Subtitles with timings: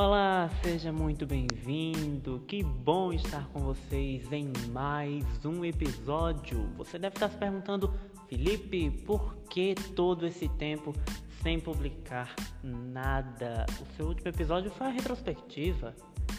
[0.00, 2.40] Olá, seja muito bem-vindo.
[2.46, 6.70] Que bom estar com vocês em mais um episódio.
[6.76, 7.92] Você deve estar se perguntando,
[8.28, 10.94] Felipe, por que todo esse tempo
[11.42, 13.66] sem publicar nada?
[13.82, 15.92] O seu último episódio foi a retrospectiva,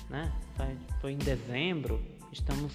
[0.10, 0.32] né?
[1.02, 2.02] Foi em dezembro.
[2.32, 2.72] Estamos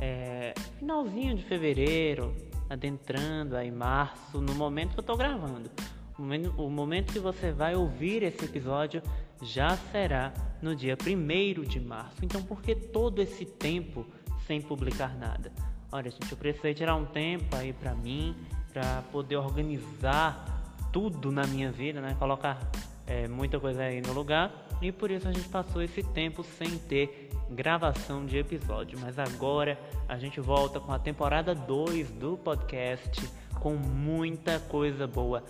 [0.00, 2.34] é, finalzinho de fevereiro,
[2.68, 5.70] adentrando aí março, no momento que eu estou gravando.
[6.16, 9.00] O momento que você vai ouvir esse episódio
[9.42, 12.24] já será no dia 1 de março.
[12.24, 14.06] Então, por que todo esse tempo
[14.46, 15.52] sem publicar nada?
[15.92, 18.34] Olha, gente, eu precisei tirar um tempo aí para mim,
[18.72, 20.44] para poder organizar
[20.92, 22.16] tudo na minha vida, né?
[22.18, 22.58] Colocar
[23.06, 24.50] é, muita coisa aí no lugar.
[24.82, 28.98] E por isso a gente passou esse tempo sem ter gravação de episódio.
[29.00, 33.28] Mas agora a gente volta com a temporada 2 do podcast
[33.60, 35.42] com muita coisa boa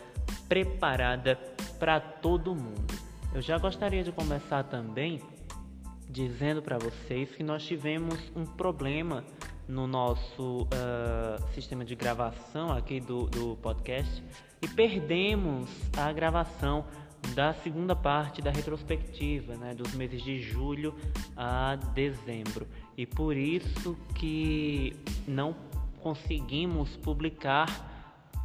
[0.48, 1.36] preparada
[1.78, 3.03] para todo mundo.
[3.34, 5.20] Eu já gostaria de começar também
[6.08, 9.24] dizendo para vocês que nós tivemos um problema
[9.66, 14.22] no nosso uh, sistema de gravação aqui do, do podcast
[14.62, 16.84] e perdemos a gravação
[17.34, 20.94] da segunda parte da retrospectiva, né, dos meses de julho
[21.36, 22.68] a dezembro.
[22.96, 24.96] E por isso que
[25.26, 25.56] não
[26.00, 27.66] conseguimos publicar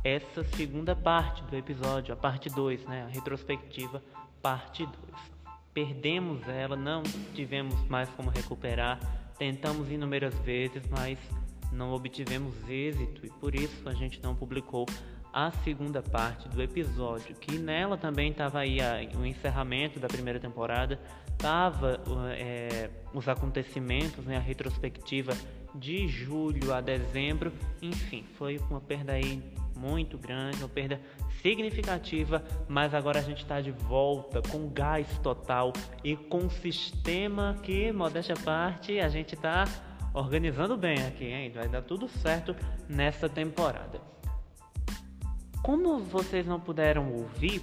[0.03, 4.01] essa segunda parte do episódio, a parte 2, né, a retrospectiva
[4.41, 4.95] parte 2.
[5.73, 8.99] Perdemos ela, não tivemos mais como recuperar,
[9.37, 11.17] tentamos inúmeras vezes, mas
[11.71, 14.85] não obtivemos êxito e por isso a gente não publicou
[15.31, 20.39] a segunda parte do episódio, que nela também estava aí a, o encerramento da primeira
[20.39, 20.99] temporada,
[21.31, 22.01] estava
[22.35, 25.33] é, os acontecimentos, né, a retrospectiva
[25.75, 29.41] de julho a dezembro, enfim, foi uma perda aí
[29.79, 30.99] muito grande, uma perda
[31.41, 35.71] significativa, mas agora a gente está de volta com gás total
[36.03, 39.63] e com um sistema que, modéstia à parte, a gente está
[40.13, 41.51] organizando bem aqui, hein?
[41.51, 42.55] Vai dar tudo certo
[42.89, 44.01] nessa temporada.
[45.63, 47.61] Como vocês não puderam ouvir,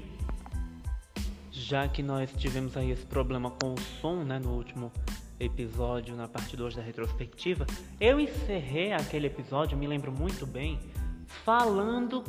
[1.50, 4.92] já que nós tivemos aí esse problema com o som, né, no último
[5.38, 7.66] episódio, na parte 2 da retrospectiva,
[8.00, 10.78] eu encerrei aquele episódio, me lembro muito bem,
[11.26, 12.24] falando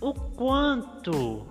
[0.00, 1.46] o quanto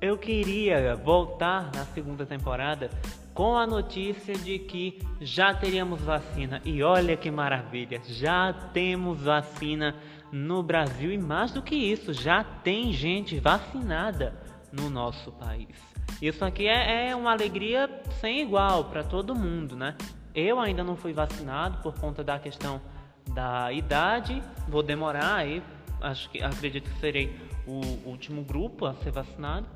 [0.00, 2.90] eu queria voltar na segunda temporada
[3.34, 6.60] com a notícia de que já teríamos vacina.
[6.64, 9.94] E olha que maravilha, já temos vacina
[10.30, 14.34] no Brasil e mais do que isso, já tem gente vacinada
[14.72, 15.68] no nosso país.
[16.20, 17.88] Isso aqui é, é uma alegria
[18.20, 19.94] sem igual para todo mundo, né?
[20.34, 22.80] Eu ainda não fui vacinado por conta da questão
[23.32, 25.62] da idade, vou demorar aí
[26.00, 27.34] acho que acredito que serei
[27.66, 29.66] o último grupo a ser vacinado.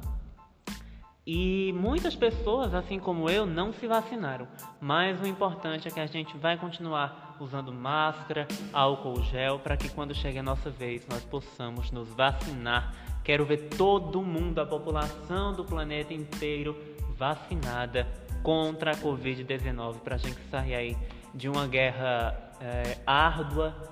[1.25, 4.49] E muitas pessoas, assim como eu, não se vacinaram.
[4.81, 9.89] Mas o importante é que a gente vai continuar usando máscara, álcool gel, para que
[9.89, 12.93] quando chegue a nossa vez nós possamos nos vacinar.
[13.23, 16.77] Quero ver todo mundo, a população do planeta inteiro,
[17.17, 18.09] vacinada
[18.43, 20.97] contra a Covid-19, para a gente sair aí
[21.33, 23.92] de uma guerra é, árdua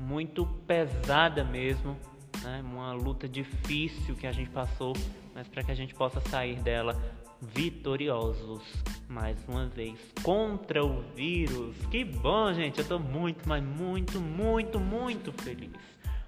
[0.00, 1.96] muito pesada mesmo,
[2.42, 2.62] né?
[2.64, 4.94] uma luta difícil que a gente passou,
[5.34, 6.96] mas para que a gente possa sair dela
[7.40, 8.62] vitoriosos
[9.08, 11.76] mais uma vez contra o vírus.
[11.90, 12.78] Que bom, gente!
[12.78, 15.70] Eu estou muito, mas muito, muito, muito feliz.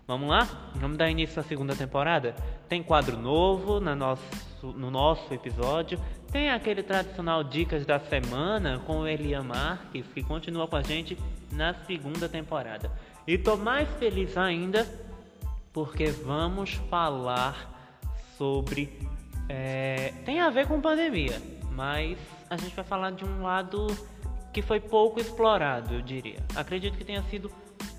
[0.06, 0.48] Vamos lá?
[0.74, 2.34] Vamos dar início à segunda temporada?
[2.68, 5.98] Tem quadro novo no nosso, no nosso episódio.
[6.30, 11.16] Tem aquele tradicional Dicas da Semana com Elian Marques, que continua com a gente
[11.52, 12.90] na segunda temporada.
[13.26, 14.86] E tô mais feliz ainda
[15.72, 17.70] porque vamos falar
[18.36, 18.98] sobre.
[19.48, 21.40] É, tem a ver com pandemia,
[21.72, 22.18] mas
[22.50, 23.86] a gente vai falar de um lado
[24.52, 26.44] que foi pouco explorado, eu diria.
[26.54, 27.50] Acredito que tenha sido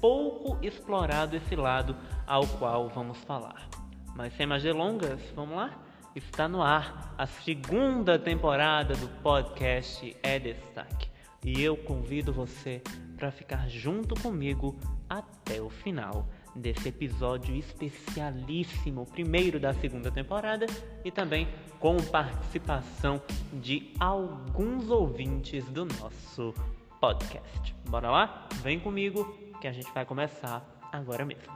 [0.02, 1.96] pouco explorado esse lado
[2.28, 3.68] ao qual vamos falar.
[4.16, 5.72] Mas sem mais delongas, vamos lá?
[6.16, 11.10] Está no ar a segunda temporada do podcast É Destaque.
[11.44, 12.81] E eu convido você
[13.18, 14.78] para ficar junto comigo
[15.18, 20.65] até o final desse episódio especialíssimo, primeiro da segunda temporada
[21.06, 21.48] e também
[21.80, 23.21] com participação
[23.54, 26.54] de alguns ouvintes do nosso
[27.00, 27.75] podcast.
[27.88, 28.48] Bora lá?
[28.62, 31.54] Vem comigo que a gente vai começar agora mesmo.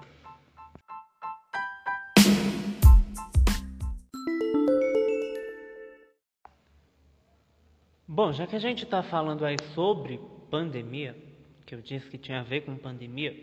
[8.07, 10.19] Bom, já que a gente está falando aí sobre
[10.49, 11.26] pandemia,
[11.67, 13.35] que eu disse que tinha a ver com pandemia,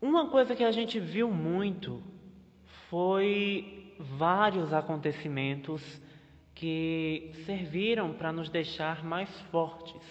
[0.00, 2.02] uma coisa que a gente viu muito
[2.90, 5.82] foi vários acontecimentos
[6.54, 10.02] que serviram para nos deixar mais fortes,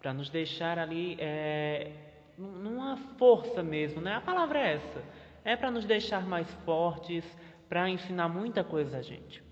[0.00, 1.92] para nos deixar ali é,
[2.38, 4.14] numa força mesmo, né?
[4.14, 5.04] A palavra é essa.
[5.44, 7.24] É para nos deixar mais fortes,
[7.68, 9.42] para ensinar muita coisa a gente.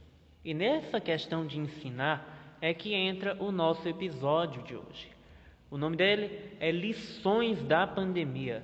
[0.43, 5.16] E nessa questão de ensinar é que entra o nosso episódio de hoje.
[5.71, 8.63] O nome dele é Lições da Pandemia.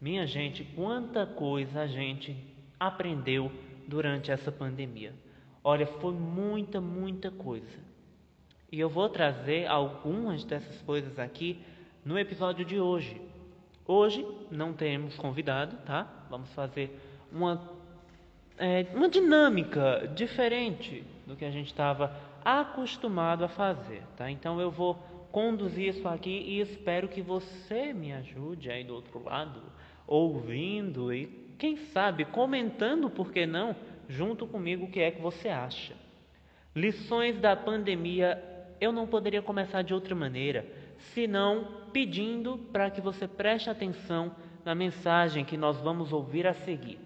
[0.00, 2.36] Minha gente, quanta coisa a gente
[2.78, 3.50] aprendeu
[3.86, 5.14] durante essa pandemia.
[5.62, 7.78] Olha, foi muita, muita coisa.
[8.70, 11.60] E eu vou trazer algumas dessas coisas aqui
[12.04, 13.20] no episódio de hoje.
[13.86, 16.08] Hoje não temos convidado, tá?
[16.28, 16.98] Vamos fazer
[17.30, 17.62] uma,
[18.58, 24.28] é, uma dinâmica diferente do que a gente estava acostumado a fazer, tá?
[24.28, 24.98] Então eu vou
[25.32, 29.62] conduzir isso aqui e espero que você me ajude aí do outro lado,
[30.06, 31.26] ouvindo e
[31.58, 33.74] quem sabe comentando, por que não,
[34.08, 35.94] junto comigo o que é que você acha.
[36.76, 38.42] Lições da pandemia,
[38.80, 40.66] eu não poderia começar de outra maneira,
[41.14, 44.34] senão pedindo para que você preste atenção
[44.64, 46.98] na mensagem que nós vamos ouvir a seguir.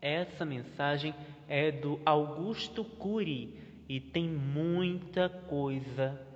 [0.00, 1.14] Essa mensagem
[1.48, 3.54] é do Augusto Cury
[3.88, 6.29] e tem muita coisa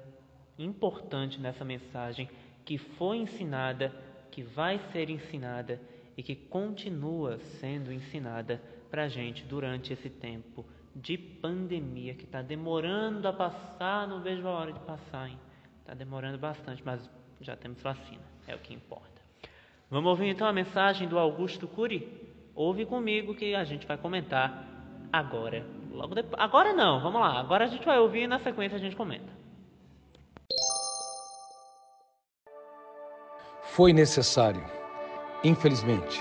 [0.59, 2.29] importante nessa mensagem
[2.65, 3.93] que foi ensinada,
[4.31, 5.81] que vai ser ensinada
[6.17, 8.61] e que continua sendo ensinada
[8.91, 10.65] para a gente durante esse tempo
[10.95, 15.39] de pandemia que está demorando a passar, não vejo a hora de passar, hein?
[15.81, 17.11] Está demorando bastante, mas
[17.41, 19.21] já temos vacina, é o que importa.
[19.91, 22.09] Vamos ouvir então a mensagem do Augusto Cury?
[22.55, 24.65] Ouve comigo que a gente vai comentar
[25.13, 25.67] agora.
[25.91, 26.41] Logo depois.
[26.41, 27.39] Agora não, vamos lá.
[27.39, 29.44] Agora a gente vai ouvir e na sequência a gente comenta.
[33.75, 34.63] Foi necessário,
[35.43, 36.21] infelizmente,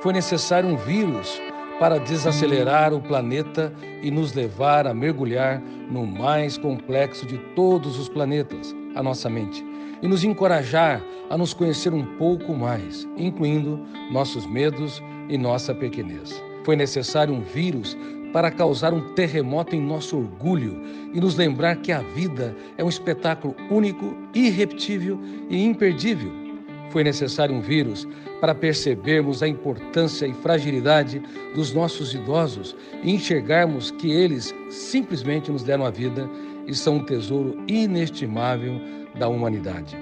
[0.00, 1.42] foi necessário um vírus
[1.80, 5.60] para desacelerar o planeta e nos levar a mergulhar
[5.90, 9.66] no mais complexo de todos os planetas, a nossa mente,
[10.00, 16.40] e nos encorajar a nos conhecer um pouco mais, incluindo nossos medos e nossa pequenez.
[16.62, 17.98] Foi necessário um vírus
[18.32, 20.80] para causar um terremoto em nosso orgulho
[21.12, 25.18] e nos lembrar que a vida é um espetáculo único, irrepetível
[25.50, 26.43] e imperdível
[26.90, 28.06] foi necessário um vírus
[28.40, 31.20] para percebermos a importância e fragilidade
[31.54, 36.28] dos nossos idosos e enxergarmos que eles simplesmente nos deram a vida
[36.66, 38.80] e são um tesouro inestimável
[39.18, 39.96] da humanidade.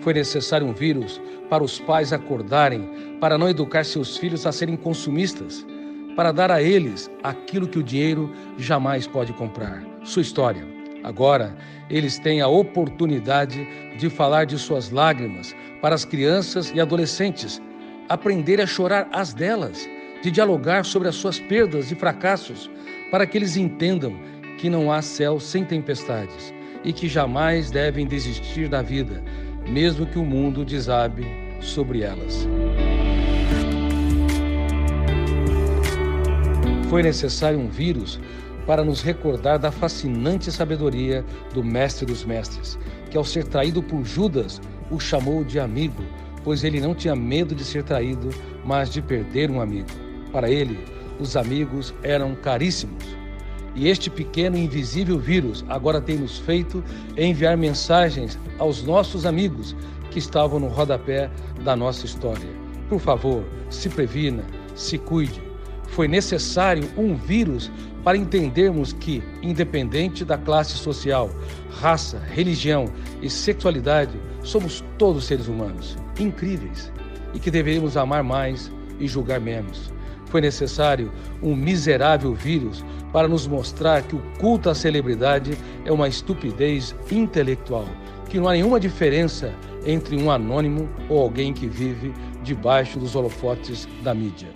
[0.00, 1.20] Foi necessário um vírus
[1.50, 2.88] para os pais acordarem,
[3.20, 5.66] para não educar seus filhos a serem consumistas,
[6.14, 11.56] para dar a eles aquilo que o dinheiro jamais pode comprar: sua história Agora,
[11.88, 13.66] eles têm a oportunidade
[13.96, 17.62] de falar de suas lágrimas para as crianças e adolescentes,
[18.08, 19.88] aprender a chorar as delas,
[20.22, 22.70] de dialogar sobre as suas perdas e fracassos,
[23.10, 24.18] para que eles entendam
[24.58, 26.52] que não há céu sem tempestades
[26.84, 29.22] e que jamais devem desistir da vida,
[29.68, 31.26] mesmo que o mundo desabe
[31.60, 32.46] sobre elas.
[36.88, 38.18] Foi necessário um vírus
[38.68, 41.24] para nos recordar da fascinante sabedoria
[41.54, 42.78] do Mestre dos Mestres,
[43.10, 44.60] que ao ser traído por Judas,
[44.90, 46.02] o chamou de amigo,
[46.44, 48.28] pois ele não tinha medo de ser traído,
[48.66, 49.88] mas de perder um amigo.
[50.30, 50.78] Para ele,
[51.18, 53.02] os amigos eram caríssimos.
[53.74, 56.84] E este pequeno e invisível vírus agora tem nos feito
[57.16, 59.74] enviar mensagens aos nossos amigos
[60.10, 61.30] que estavam no rodapé
[61.64, 62.50] da nossa história.
[62.86, 64.44] Por favor, se previna,
[64.74, 65.47] se cuide.
[65.88, 67.70] Foi necessário um vírus
[68.04, 71.30] para entendermos que, independente da classe social,
[71.70, 72.86] raça, religião
[73.20, 76.92] e sexualidade, somos todos seres humanos, incríveis,
[77.34, 79.92] e que deveríamos amar mais e julgar menos.
[80.26, 81.10] Foi necessário
[81.42, 87.88] um miserável vírus para nos mostrar que o culto à celebridade é uma estupidez intelectual,
[88.28, 89.52] que não há nenhuma diferença
[89.86, 94.48] entre um anônimo ou alguém que vive debaixo dos holofotes da mídia.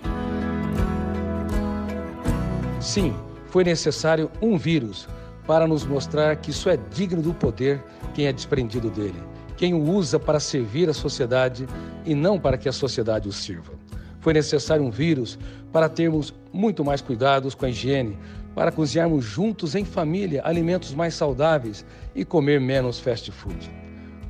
[2.83, 3.15] Sim,
[3.47, 5.07] foi necessário um vírus
[5.47, 7.81] para nos mostrar que isso é digno do poder
[8.13, 9.23] quem é desprendido dele,
[9.55, 11.65] quem o usa para servir a sociedade
[12.05, 13.71] e não para que a sociedade o sirva.
[14.19, 15.39] Foi necessário um vírus
[15.71, 18.19] para termos muito mais cuidados com a higiene,
[18.53, 23.82] para cozinharmos juntos em família alimentos mais saudáveis e comer menos fast food.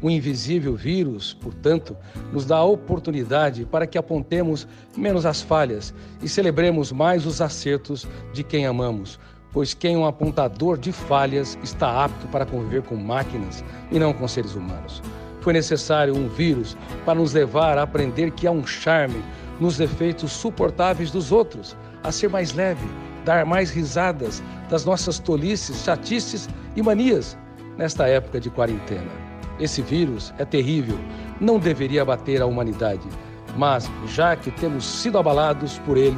[0.03, 1.95] O invisível vírus, portanto,
[2.33, 4.67] nos dá a oportunidade para que apontemos
[4.97, 9.17] menos as falhas e celebremos mais os acertos de quem amamos,
[9.53, 14.11] pois quem é um apontador de falhas está apto para conviver com máquinas e não
[14.11, 15.01] com seres humanos.
[15.39, 19.23] Foi necessário um vírus para nos levar a aprender que há um charme
[19.57, 22.85] nos defeitos suportáveis dos outros, a ser mais leve,
[23.23, 27.37] dar mais risadas das nossas tolices, chatices e manias
[27.77, 29.22] nesta época de quarentena.
[29.59, 30.97] Esse vírus é terrível,
[31.39, 33.07] não deveria abater a humanidade,
[33.55, 36.17] mas já que temos sido abalados por ele,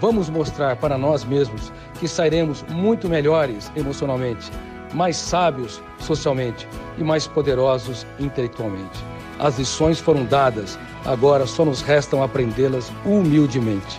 [0.00, 4.50] vamos mostrar para nós mesmos que sairemos muito melhores emocionalmente,
[4.92, 9.02] mais sábios socialmente e mais poderosos intelectualmente.
[9.38, 13.98] As lições foram dadas, agora só nos restam aprendê-las humildemente.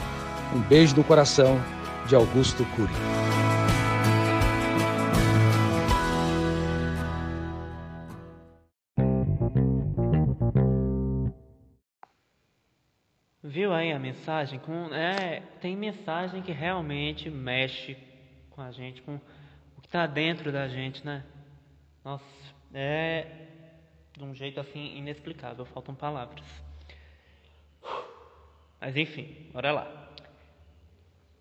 [0.55, 1.59] Um beijo no coração
[2.07, 3.34] de Augusto Cury.
[13.85, 14.57] Aí a mensagem?
[14.57, 17.95] Com, é, tem mensagem que realmente mexe
[18.49, 19.17] com a gente, com
[19.77, 21.23] o que está dentro da gente, né?
[22.03, 22.25] Nossa,
[22.73, 23.27] é
[24.17, 26.43] de um jeito assim inexplicável, faltam palavras.
[28.81, 30.09] Mas enfim, bora lá.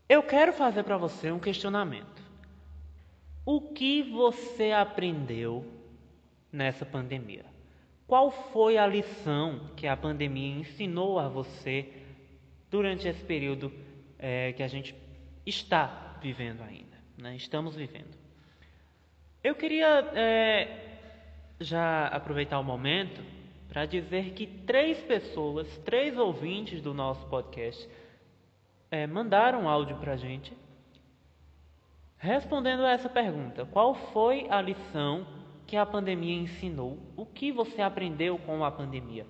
[0.06, 2.22] Eu quero fazer para você um questionamento.
[3.46, 5.64] O que você aprendeu
[6.52, 7.46] nessa pandemia?
[8.06, 12.03] Qual foi a lição que a pandemia ensinou a você
[12.74, 13.72] durante esse período
[14.18, 14.96] é, que a gente
[15.46, 16.96] está vivendo ainda?
[17.16, 17.36] Né?
[17.36, 18.12] Estamos vivendo.
[19.44, 20.98] Eu queria é,
[21.60, 23.22] já aproveitar o momento
[23.68, 27.88] para dizer que três pessoas, três ouvintes do nosso podcast,
[28.90, 30.52] é, mandaram áudio para a gente
[32.18, 35.24] respondendo a essa pergunta: qual foi a lição
[35.64, 36.98] que a pandemia ensinou?
[37.16, 39.24] O que você aprendeu com a pandemia?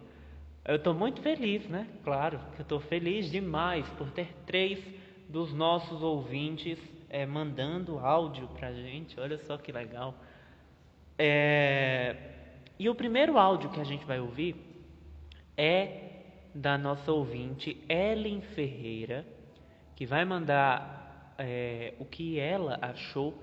[0.65, 1.87] Eu estou muito feliz, né?
[2.03, 4.83] Claro que eu estou feliz demais por ter três
[5.29, 6.79] dos nossos ouvintes
[7.11, 9.21] é, mandando áudio para gente.
[9.21, 10.15] Olha só que legal.
[11.19, 12.17] É...
[12.79, 14.57] E o primeiro áudio que a gente vai ouvir
[15.57, 16.23] é
[16.55, 19.27] da nossa ouvinte Ellen Ferreira
[19.95, 23.43] que vai mandar é, o que ela achou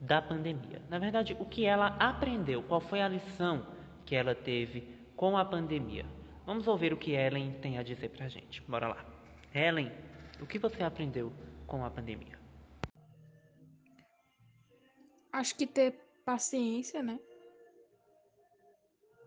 [0.00, 0.80] da pandemia.
[0.88, 3.66] Na verdade, o que ela aprendeu, qual foi a lição
[4.04, 6.06] que ela teve com a pandemia.
[6.48, 8.62] Vamos ouvir o que Ellen tem a dizer pra gente.
[8.62, 9.04] Bora lá.
[9.54, 9.92] Ellen,
[10.40, 11.30] o que você aprendeu
[11.66, 12.38] com a pandemia?
[15.30, 15.92] Acho que ter
[16.24, 17.20] paciência, né?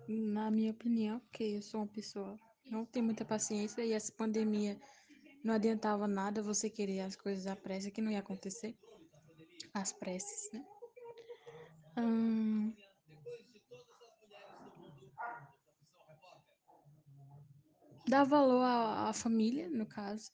[0.08, 2.36] Na minha opinião, porque eu sou uma pessoa
[2.66, 4.76] não tem muita paciência e essa pandemia
[5.44, 8.76] não adiantava nada você querer as coisas à pressa, que não ia acontecer.
[9.76, 10.66] As pressas, né?
[12.00, 12.74] Hum...
[18.12, 20.30] Dar valor à, à família, no caso.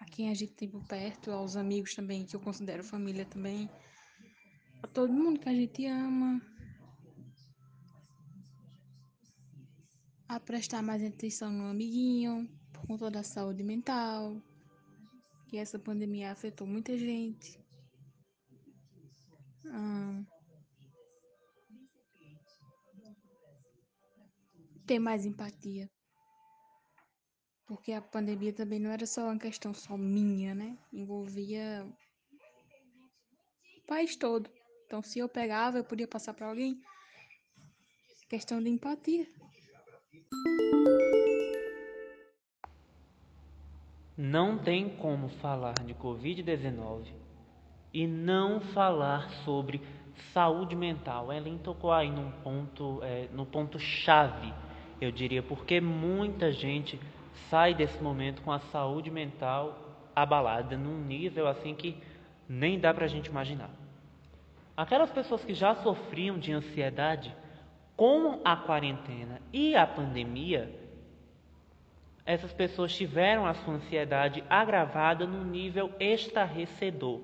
[0.00, 3.70] A quem a gente tem por perto, aos amigos também, que eu considero família também.
[4.82, 6.42] A todo mundo que a gente ama.
[10.28, 14.42] A prestar mais atenção no amiguinho por conta da saúde mental,
[15.46, 17.56] que essa pandemia afetou muita gente.
[19.64, 20.26] Hum,
[24.84, 25.88] ter mais empatia.
[27.66, 30.76] Porque a pandemia também não era só uma questão só minha, né?
[30.92, 31.86] Envolvia
[33.78, 34.50] o país todo.
[34.86, 36.80] Então, se eu pegava, eu podia passar para alguém.
[38.28, 39.26] Questão de empatia.
[44.16, 47.06] Não tem como falar de Covid-19
[47.92, 49.80] e não falar sobre
[50.32, 51.32] saúde mental.
[51.32, 54.52] Ellen tocou aí num ponto, é, no ponto chave,
[55.00, 56.98] eu diria, porque muita gente
[57.50, 59.78] sai desse momento com a saúde mental
[60.14, 61.96] abalada num nível assim que
[62.48, 63.70] nem dá para a gente imaginar.
[64.76, 67.34] Aquelas pessoas que já sofriam de ansiedade
[67.96, 70.84] com a quarentena e a pandemia
[72.26, 77.20] essas pessoas tiveram a sua ansiedade agravada num nível estarrecedor.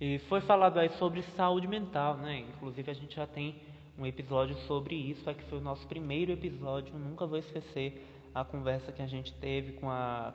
[0.00, 2.44] E foi falado aí sobre saúde mental, né?
[2.54, 3.56] Inclusive a gente já tem
[3.98, 8.06] um episódio sobre isso, que foi o nosso primeiro episódio, nunca vou esquecer
[8.40, 10.32] a conversa que a gente teve com a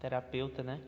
[0.00, 0.80] terapeuta, né?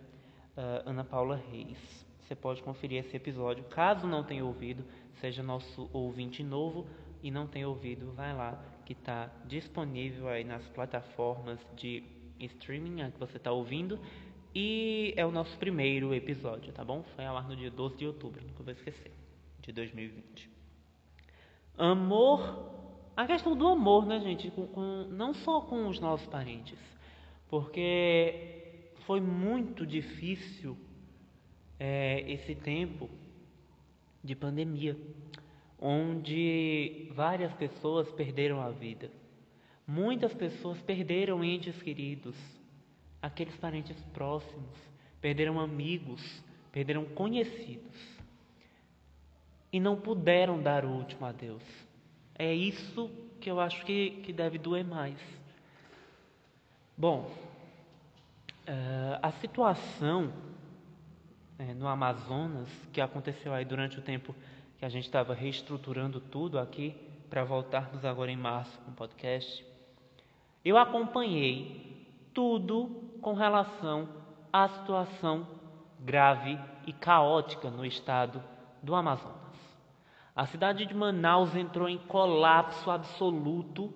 [0.56, 1.78] Uh, Ana Paula Reis.
[2.20, 4.84] Você pode conferir esse episódio, caso não tenha ouvido,
[5.18, 6.86] seja nosso ouvinte novo
[7.22, 12.02] e não tenha ouvido, vai lá que está disponível aí nas plataformas de
[12.38, 13.98] streaming que você está ouvindo.
[14.54, 17.02] E é o nosso primeiro episódio, tá bom?
[17.14, 19.12] Foi ao ar no dia 12 de outubro, nunca vou esquecer,
[19.60, 20.50] de 2020.
[21.76, 22.77] Amor,
[23.22, 24.50] a questão do amor, né, gente?
[24.50, 26.78] Com, com, não só com os nossos parentes,
[27.48, 30.76] porque foi muito difícil
[31.78, 33.08] é, esse tempo
[34.22, 34.96] de pandemia
[35.80, 39.10] onde várias pessoas perderam a vida.
[39.86, 42.36] Muitas pessoas perderam entes queridos,
[43.22, 44.76] aqueles parentes próximos,
[45.20, 46.20] perderam amigos
[46.72, 47.96] perderam conhecidos
[49.72, 51.87] e não puderam dar o último adeus.
[52.38, 55.18] É isso que eu acho que, que deve doer mais.
[56.96, 57.30] Bom,
[58.68, 60.32] uh, a situação
[61.58, 64.34] é, no Amazonas, que aconteceu aí durante o tempo
[64.78, 66.94] que a gente estava reestruturando tudo aqui,
[67.28, 69.66] para voltarmos agora em março com o podcast,
[70.64, 72.88] eu acompanhei tudo
[73.20, 74.08] com relação
[74.52, 75.46] à situação
[76.00, 78.42] grave e caótica no estado
[78.82, 79.36] do Amazonas.
[80.38, 83.92] A cidade de Manaus entrou em colapso absoluto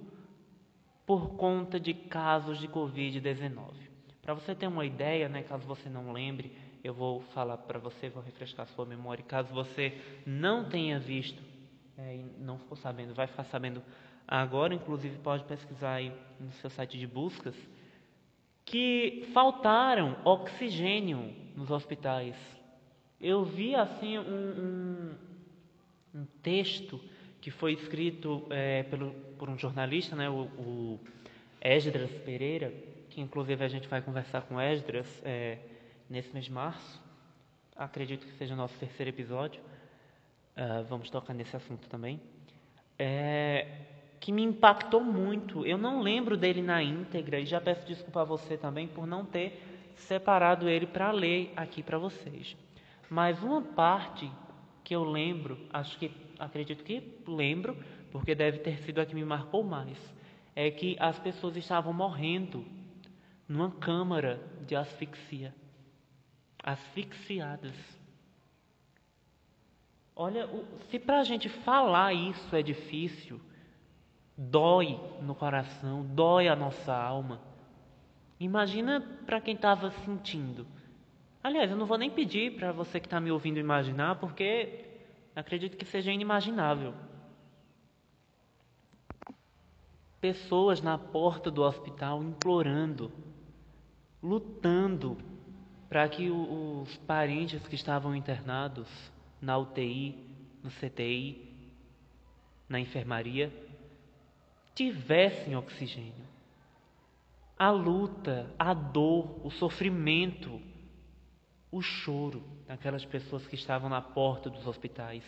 [1.06, 3.74] por conta de casos de Covid-19.
[4.20, 6.50] Para você ter uma ideia, né, caso você não lembre,
[6.82, 9.22] eu vou falar para você, vou refrescar sua memória.
[9.22, 9.96] Caso você
[10.26, 11.40] não tenha visto
[11.96, 13.80] é, e não ficou sabendo, vai ficar sabendo
[14.26, 17.54] agora, inclusive pode pesquisar aí no seu site de buscas,
[18.64, 22.34] que faltaram oxigênio nos hospitais.
[23.20, 25.31] Eu vi assim um, um,
[26.14, 27.00] um texto
[27.40, 31.00] que foi escrito é, pelo, por um jornalista, né, o, o
[31.60, 32.72] Esdras Pereira,
[33.10, 35.58] que inclusive a gente vai conversar com Esdras é,
[36.08, 37.02] nesse mês de março.
[37.76, 39.60] Acredito que seja o nosso terceiro episódio.
[40.56, 42.20] Uh, vamos tocar nesse assunto também.
[42.98, 43.66] É,
[44.20, 45.66] que me impactou muito.
[45.66, 49.24] Eu não lembro dele na íntegra e já peço desculpa a você também por não
[49.24, 49.60] ter
[49.96, 52.56] separado ele para ler aqui para vocês.
[53.10, 54.30] Mas uma parte
[54.84, 57.76] que eu lembro, acho que acredito que lembro,
[58.10, 59.98] porque deve ter sido a que me marcou mais,
[60.54, 62.64] é que as pessoas estavam morrendo
[63.48, 65.54] numa câmara de asfixia
[66.62, 67.74] asfixiadas.
[70.14, 70.48] Olha,
[70.90, 73.40] se para a gente falar isso é difícil,
[74.36, 77.40] dói no coração, dói a nossa alma.
[78.38, 80.66] Imagina para quem estava sentindo.
[81.42, 84.84] Aliás, eu não vou nem pedir para você que está me ouvindo imaginar, porque
[85.34, 86.94] acredito que seja inimaginável.
[90.20, 93.10] Pessoas na porta do hospital implorando,
[94.22, 95.18] lutando
[95.88, 98.88] para que os parentes que estavam internados
[99.40, 100.16] na UTI,
[100.62, 101.52] no CTI,
[102.68, 103.52] na enfermaria,
[104.76, 106.24] tivessem oxigênio.
[107.58, 110.60] A luta, a dor, o sofrimento,
[111.72, 115.24] o choro daquelas pessoas que estavam na porta dos hospitais,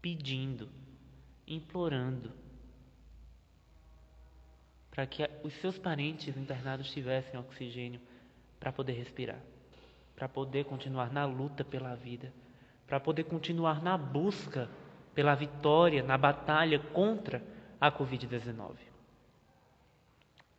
[0.00, 0.68] pedindo,
[1.46, 2.30] implorando,
[4.90, 7.98] para que os seus parentes internados tivessem oxigênio
[8.60, 9.40] para poder respirar,
[10.14, 12.30] para poder continuar na luta pela vida,
[12.86, 14.68] para poder continuar na busca
[15.14, 17.42] pela vitória, na batalha contra
[17.80, 18.76] a Covid-19.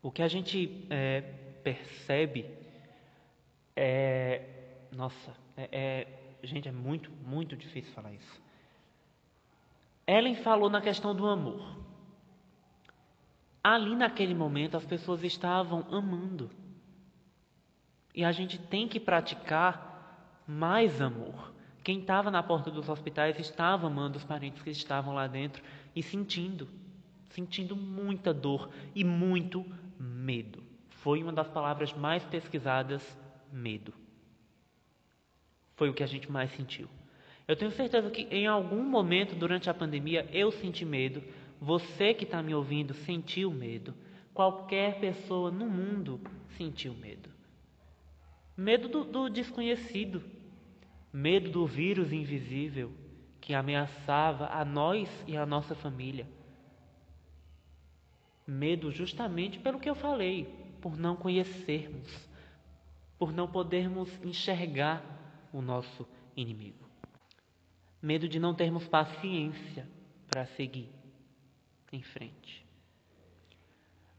[0.02, 1.22] O que a gente é,
[1.64, 2.46] percebe
[3.76, 4.63] é.
[4.96, 6.08] Nossa, é, é,
[6.44, 8.42] gente, é muito, muito difícil falar isso.
[10.06, 11.78] Ellen falou na questão do amor.
[13.64, 16.52] Ali naquele momento as pessoas estavam amando.
[18.14, 21.54] E a gente tem que praticar mais amor.
[21.84, 25.64] Quem estava na porta dos hospitais estava amando os parentes que estavam lá dentro
[25.96, 26.70] e sentindo,
[27.30, 29.66] sentindo muita dor e muito
[29.98, 30.64] medo.
[30.90, 33.18] Foi uma das palavras mais pesquisadas,
[33.52, 34.03] medo.
[35.76, 36.88] Foi o que a gente mais sentiu.
[37.48, 41.22] Eu tenho certeza que em algum momento durante a pandemia eu senti medo,
[41.60, 43.94] você que está me ouvindo sentiu medo,
[44.34, 46.22] qualquer pessoa no mundo
[46.58, 47.30] sentiu medo.
[48.56, 50.24] Medo do, do desconhecido,
[51.12, 52.92] medo do vírus invisível
[53.42, 56.26] que ameaçava a nós e a nossa família.
[58.48, 60.46] Medo justamente pelo que eu falei,
[60.82, 62.30] por não conhecermos,
[63.18, 65.13] por não podermos enxergar
[65.54, 66.90] o nosso inimigo.
[68.02, 69.88] Medo de não termos paciência
[70.28, 70.90] para seguir
[71.92, 72.66] em frente.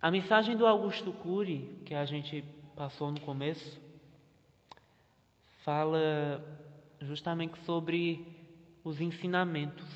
[0.00, 2.44] A mensagem do Augusto Cury, que a gente
[2.76, 3.80] passou no começo,
[5.64, 6.42] fala
[7.00, 8.26] justamente sobre
[8.84, 9.86] os ensinamentos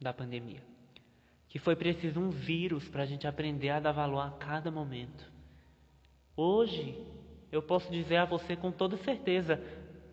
[0.00, 0.62] da pandemia.
[1.48, 5.30] Que foi preciso um vírus para a gente aprender a dar valor a cada momento.
[6.36, 6.96] Hoje,
[7.50, 9.62] eu posso dizer a você com toda certeza: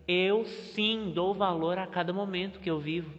[0.06, 3.12] eu sim dou valor a cada momento que eu vivo.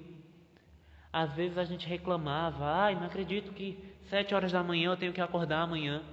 [1.11, 3.77] Às vezes a gente reclamava: ai, não acredito que
[4.09, 6.03] sete horas da manhã eu tenho que acordar amanhã.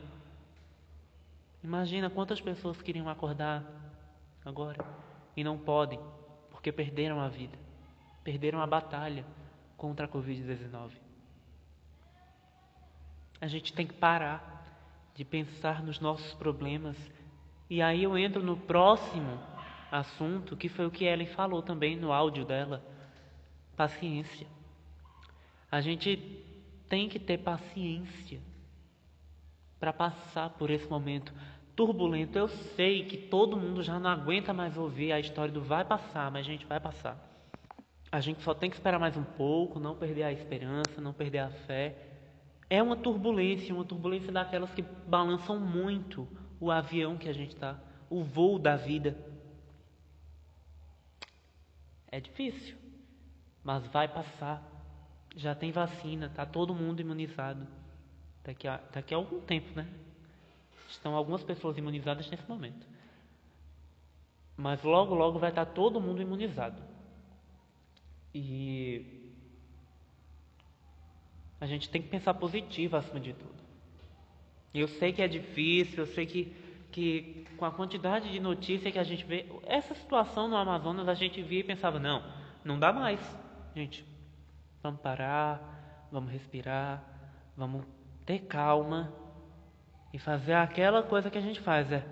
[1.62, 3.64] Imagina quantas pessoas queriam acordar
[4.45, 4.85] agora
[5.37, 5.99] e não podem
[6.51, 7.59] porque perderam a vida,
[8.23, 9.25] perderam a batalha
[9.77, 10.92] contra a Covid-19.
[13.40, 14.64] A gente tem que parar
[15.14, 16.97] de pensar nos nossos problemas
[17.68, 19.38] e aí eu entro no próximo
[19.90, 22.83] assunto, que foi o que Ellen falou também no áudio dela.
[23.76, 24.46] Paciência.
[25.70, 26.44] A gente
[26.88, 28.40] tem que ter paciência
[29.79, 31.33] para passar por esse momento
[31.74, 32.38] turbulento.
[32.38, 36.31] Eu sei que todo mundo já não aguenta mais ouvir a história do vai passar,
[36.31, 37.18] mas a gente vai passar.
[38.11, 41.40] A gente só tem que esperar mais um pouco, não perder a esperança, não perder
[41.40, 41.96] a fé.
[42.70, 46.26] É uma turbulência, uma turbulência daquelas que balançam muito
[46.61, 49.16] o avião que a gente está, o voo da vida.
[52.09, 52.77] É difícil,
[53.62, 54.62] mas vai passar.
[55.35, 57.66] Já tem vacina, está todo mundo imunizado.
[58.42, 59.87] Daqui a, daqui a algum tempo, né?
[60.88, 62.87] Estão algumas pessoas imunizadas nesse momento.
[64.57, 66.81] Mas logo, logo vai estar todo mundo imunizado.
[68.35, 69.31] E
[71.61, 73.65] a gente tem que pensar positivo acima de tudo.
[74.80, 76.54] Eu sei que é difícil, eu sei que,
[76.92, 81.14] que com a quantidade de notícias que a gente vê, essa situação no Amazonas a
[81.14, 82.22] gente via e pensava, não,
[82.64, 83.20] não dá mais.
[83.74, 84.04] Gente,
[84.82, 87.02] vamos parar, vamos respirar,
[87.56, 87.84] vamos
[88.24, 89.12] ter calma
[90.12, 92.04] e fazer aquela coisa que a gente faz, é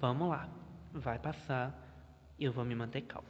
[0.00, 0.48] vamos lá,
[0.92, 1.72] vai passar
[2.36, 3.28] e eu vou me manter calmo.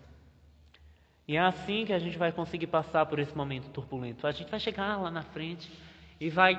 [1.28, 4.26] E é assim que a gente vai conseguir passar por esse momento turbulento.
[4.26, 5.70] A gente vai chegar lá na frente
[6.18, 6.54] e vai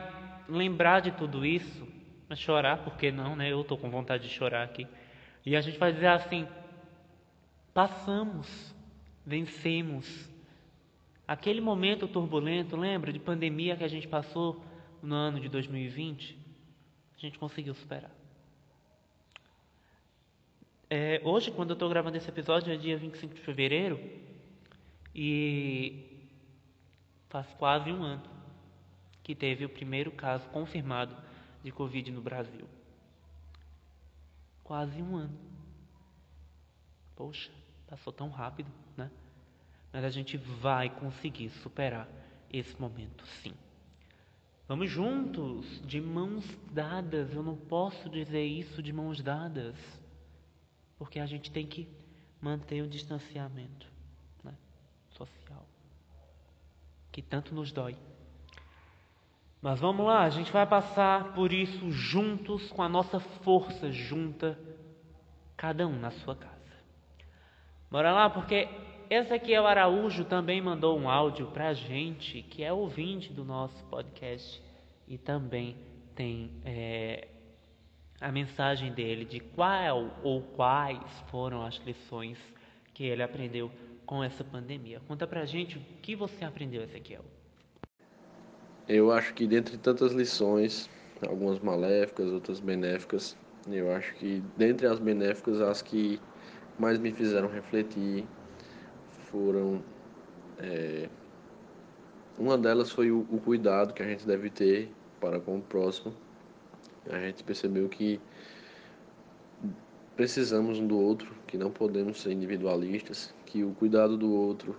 [0.48, 1.88] lembrar de tudo isso,
[2.36, 3.52] chorar, porque não, né?
[3.52, 4.88] Eu estou com vontade de chorar aqui.
[5.46, 6.48] E a gente vai dizer assim:
[7.74, 8.76] passamos,
[9.26, 10.30] vencemos.
[11.28, 14.64] Aquele momento turbulento, lembra de pandemia que a gente passou
[15.02, 16.38] no ano de 2020?
[17.16, 18.12] A gente conseguiu superar.
[20.90, 24.00] É, hoje, quando eu estou gravando esse episódio, é dia 25 de fevereiro.
[25.16, 26.20] E
[27.30, 28.33] faz quase um ano
[29.24, 31.16] que teve o primeiro caso confirmado
[31.64, 32.68] de Covid no Brasil.
[34.64, 35.40] Quase um ano.
[37.16, 37.52] Poxa,
[37.88, 39.10] passou tão rápido, né?
[39.92, 42.08] Mas a gente vai conseguir superar
[42.52, 43.54] esse momento, sim.
[44.68, 47.34] Vamos juntos, de mãos dadas.
[47.34, 49.78] Eu não posso dizer isso de mãos dadas,
[50.98, 51.88] porque a gente tem que
[52.42, 53.94] manter o distanciamento
[55.18, 55.66] social,
[57.12, 57.96] que tanto nos dói.
[59.64, 64.60] Mas vamos lá, a gente vai passar por isso juntos, com a nossa força junta,
[65.56, 66.52] cada um na sua casa.
[67.90, 68.68] Bora lá, porque
[69.10, 74.62] Ezequiel Araújo também mandou um áudio para a gente, que é ouvinte do nosso podcast,
[75.08, 75.78] e também
[76.14, 77.30] tem é,
[78.20, 82.38] a mensagem dele de qual ou quais foram as lições
[82.94, 83.72] que ele aprendeu
[84.06, 85.00] com essa pandemia.
[85.08, 87.24] Conta pra gente o que você aprendeu, Ezequiel.
[88.88, 90.90] Eu acho que dentre tantas lições,
[91.26, 93.38] algumas maléficas, outras benéficas,
[93.72, 96.20] eu acho que dentre as benéficas, as que
[96.78, 98.26] mais me fizeram refletir
[99.32, 99.82] foram.
[100.60, 101.08] É,
[102.38, 104.92] uma delas foi o, o cuidado que a gente deve ter
[105.22, 106.14] para com o próximo.
[107.10, 108.20] A gente percebeu que
[110.16, 114.76] precisamos um do outro, que não podemos ser individualistas, que o cuidado do outro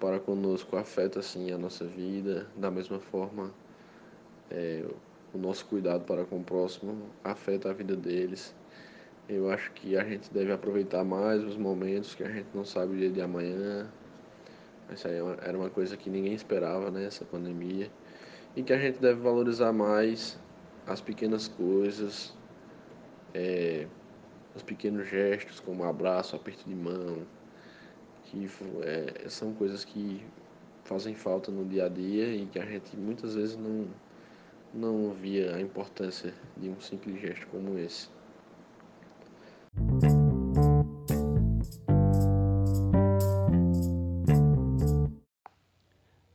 [0.00, 3.52] para conosco afeta assim a nossa vida, da mesma forma
[4.50, 4.84] é,
[5.32, 8.54] o nosso cuidado para com o próximo afeta a vida deles.
[9.28, 12.94] Eu acho que a gente deve aproveitar mais os momentos que a gente não sabe
[12.94, 13.90] o dia de amanhã.
[14.90, 17.90] Essa é era uma coisa que ninguém esperava nessa né, pandemia.
[18.54, 20.38] E que a gente deve valorizar mais
[20.86, 22.36] as pequenas coisas,
[23.32, 23.88] é,
[24.54, 27.22] os pequenos gestos, como um abraço, aperto de mão,
[28.34, 28.48] que
[28.82, 30.20] é, são coisas que
[30.84, 33.86] fazem falta no dia a dia e que a gente muitas vezes não,
[34.72, 38.08] não via a importância de um simples gesto como esse.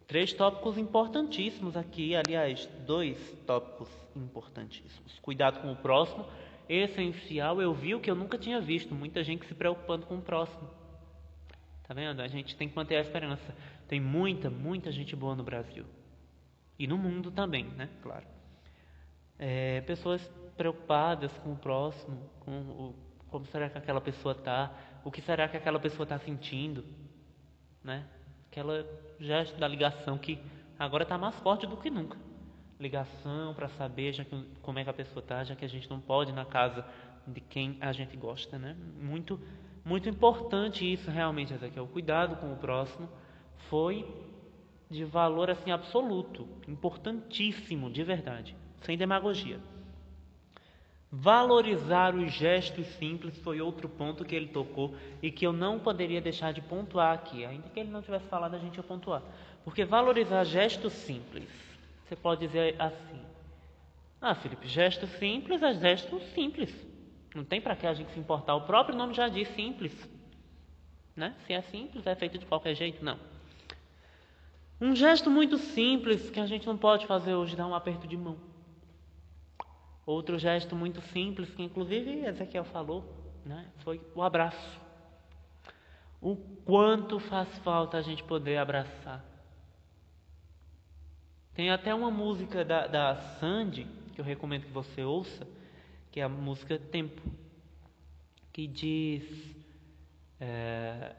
[0.07, 5.19] Três tópicos importantíssimos aqui, aliás, dois tópicos importantíssimos.
[5.21, 6.25] Cuidado com o próximo
[6.67, 10.21] essencial, eu vi o que eu nunca tinha visto, muita gente se preocupando com o
[10.21, 10.78] próximo.
[11.89, 12.21] Tá vendo?
[12.21, 13.51] A gente tem que manter a esperança.
[13.87, 15.87] Tem muita, muita gente boa no Brasil.
[16.77, 17.89] E no mundo também, né?
[18.03, 18.27] Claro.
[19.39, 20.21] É, pessoas
[20.55, 22.95] preocupadas com o próximo, com o,
[23.29, 24.71] como será que aquela pessoa está,
[25.03, 26.85] o que será que aquela pessoa está sentindo,
[27.83, 28.05] né?
[28.51, 28.85] Aquela
[29.19, 30.37] gesto da ligação que
[30.77, 32.29] agora está mais forte do que nunca
[32.79, 35.89] ligação para saber já que, como é que a pessoa está, já que a gente
[35.89, 36.85] não pode ir na casa
[37.27, 38.75] de quem a gente gosta, né?
[39.01, 39.39] Muito,
[39.89, 41.85] muito importante isso realmente, Ezequiel.
[41.85, 43.09] O cuidado com o próximo
[43.69, 44.07] foi
[44.87, 49.59] de valor assim absoluto, importantíssimo, de verdade, sem demagogia.
[51.11, 56.21] Valorizar os gestos simples foi outro ponto que ele tocou e que eu não poderia
[56.21, 59.23] deixar de pontuar aqui, ainda que ele não tivesse falado, a gente ia pontuar.
[59.63, 61.49] Porque valorizar gestos simples,
[62.07, 63.19] você pode dizer assim:
[64.21, 66.88] Ah, Felipe, gesto simples é gesto simples.
[67.35, 68.55] Não tem para que a gente se importar.
[68.55, 69.93] O próprio nome já diz simples.
[71.15, 71.35] Né?
[71.45, 73.03] Se é simples, é feito de qualquer jeito?
[73.03, 73.19] Não.
[74.81, 78.15] Um gesto muito simples que a gente não pode fazer hoje, dar um aperto de
[78.15, 78.37] mão.
[80.05, 83.03] Outro gesto muito simples, que inclusive Ezequiel falou,
[83.45, 84.79] né, foi o abraço.
[86.21, 89.23] O quanto faz falta a gente poder abraçar.
[91.53, 95.45] Tem até uma música da, da Sandy, que eu recomendo que você ouça,
[96.11, 97.21] que é a música Tempo,
[98.51, 99.55] que diz.
[100.39, 101.15] É,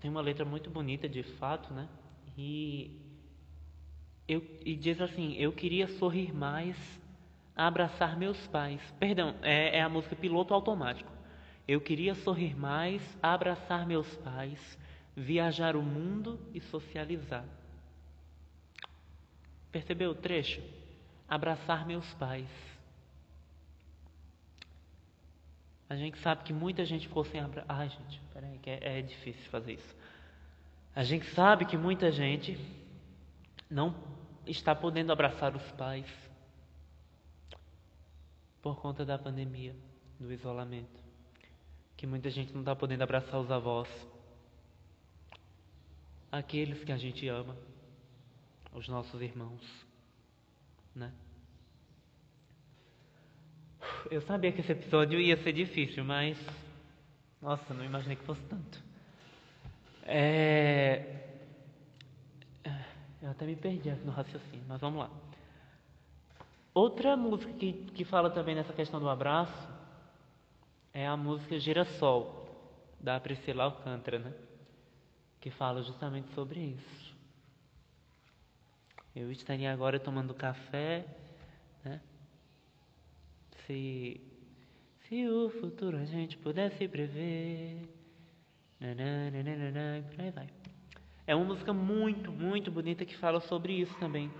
[0.00, 1.88] tem uma letra muito bonita de fato, né?
[2.36, 3.00] E,
[4.28, 6.76] eu, e diz assim: Eu queria sorrir mais
[7.56, 8.80] abraçar meus pais.
[8.98, 11.10] Perdão, é, é a música Piloto Automático.
[11.66, 14.78] Eu queria sorrir mais, abraçar meus pais,
[15.16, 17.44] viajar o mundo e socializar.
[19.70, 20.60] Percebeu o trecho?
[21.28, 22.48] Abraçar meus pais.
[25.92, 27.66] A gente sabe que muita gente ficou sem abraçar.
[27.68, 29.94] Ai, gente, peraí, que é, é difícil fazer isso.
[30.96, 32.58] A gente sabe que muita gente
[33.68, 33.94] não
[34.46, 36.06] está podendo abraçar os pais
[38.62, 39.76] por conta da pandemia,
[40.18, 40.98] do isolamento.
[41.94, 43.88] Que muita gente não está podendo abraçar os avós,
[46.30, 47.54] aqueles que a gente ama,
[48.72, 49.62] os nossos irmãos,
[50.94, 51.12] né?
[54.10, 56.36] Eu sabia que esse episódio ia ser difícil, mas
[57.42, 58.80] nossa, não imaginei que fosse tanto.
[60.04, 61.28] É...
[63.20, 65.10] Eu até me perdi aqui no raciocínio, mas vamos lá.
[66.72, 69.68] Outra música que, que fala também nessa questão do abraço
[70.94, 72.48] é a música Girassol,
[73.00, 74.32] da Priscila Alcântara, né?
[75.40, 77.16] Que fala justamente sobre isso.
[79.14, 81.04] Eu estaria agora tomando café,
[81.84, 82.00] né?
[83.66, 84.20] Se,
[85.02, 87.88] se o futuro a gente pudesse prever,
[88.80, 90.48] nananana, por aí vai.
[91.26, 94.30] É uma música muito, muito bonita que fala sobre isso também.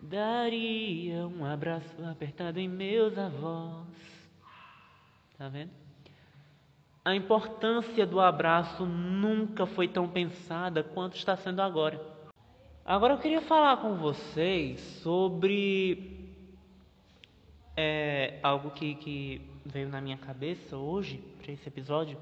[0.00, 3.86] Daria um abraço apertado em meus avós.
[5.36, 5.70] Tá vendo?
[7.04, 12.00] A importância do abraço nunca foi tão pensada quanto está sendo agora.
[12.84, 16.19] Agora eu queria falar com vocês sobre
[17.80, 22.18] é, algo que, que veio na minha cabeça hoje, para esse episódio.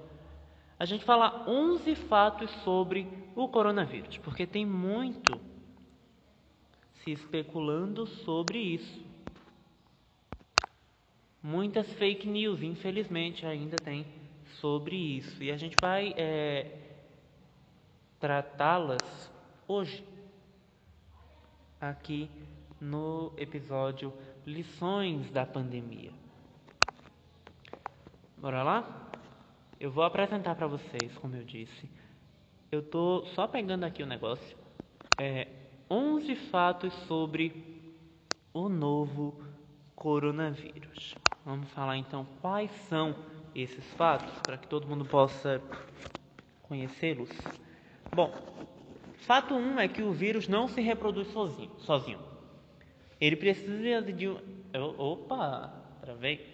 [0.79, 5.41] A gente falar 11 fatos sobre o coronavírus, porque tem muito
[7.03, 9.05] se especulando sobre isso.
[11.43, 14.07] Muitas fake news, infelizmente, ainda tem
[14.61, 15.43] sobre isso.
[15.43, 16.71] E a gente vai é,
[18.21, 19.33] tratá-las
[19.67, 20.05] hoje,
[21.81, 22.31] aqui
[22.81, 24.13] no episódio
[24.49, 26.11] Lições da Pandemia.
[28.39, 29.11] Bora lá?
[29.79, 31.87] Eu vou apresentar para vocês, como eu disse.
[32.73, 34.57] Eu tô só pegando aqui o negócio.
[35.19, 35.49] É,
[35.91, 37.93] 11 fatos sobre
[38.55, 39.39] o novo
[39.95, 41.15] coronavírus.
[41.45, 43.15] Vamos falar então quais são
[43.55, 45.61] esses fatos para que todo mundo possa
[46.63, 47.29] conhecê-los.
[48.17, 48.33] Bom,
[49.27, 51.73] fato 1 um é que o vírus não se reproduz sozinho.
[51.81, 52.28] sozinho.
[53.21, 54.29] Ele precisa de.
[54.97, 56.47] Opa, travei.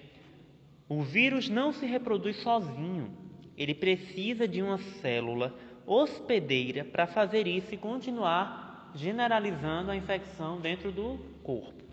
[0.88, 3.10] O vírus não se reproduz sozinho.
[3.56, 5.54] Ele precisa de uma célula
[5.86, 11.84] hospedeira para fazer isso e continuar generalizando a infecção dentro do corpo.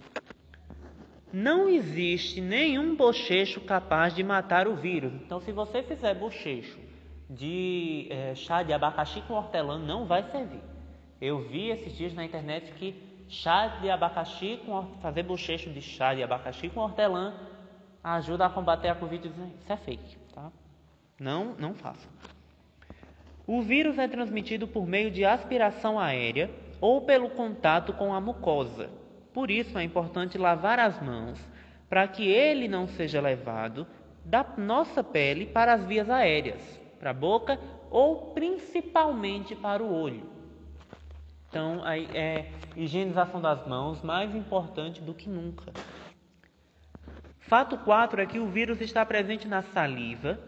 [1.33, 5.13] Não existe nenhum bochecho capaz de matar o vírus.
[5.13, 6.77] Então, se você fizer bochecho
[7.29, 10.59] de é, chá de abacaxi com hortelã, não vai servir.
[11.21, 12.93] Eu vi esses dias na internet que
[13.31, 17.33] chá de abacaxi com fazer bochecho de chá de abacaxi com hortelã
[18.03, 19.51] ajuda a combater a Covid-19.
[19.61, 20.51] Isso é fake, tá?
[21.17, 22.09] Não, não faça.
[23.47, 28.89] O vírus é transmitido por meio de aspiração aérea ou pelo contato com a mucosa.
[29.33, 31.39] Por isso é importante lavar as mãos
[31.89, 33.87] para que ele não seja levado
[34.25, 36.61] da nossa pele para as vias aéreas,
[36.99, 37.57] para a boca
[37.89, 40.30] ou principalmente para o olho.
[41.51, 45.73] Então, aí é higienização das mãos mais importante do que nunca.
[47.39, 50.39] Fato 4 é que o vírus está presente na saliva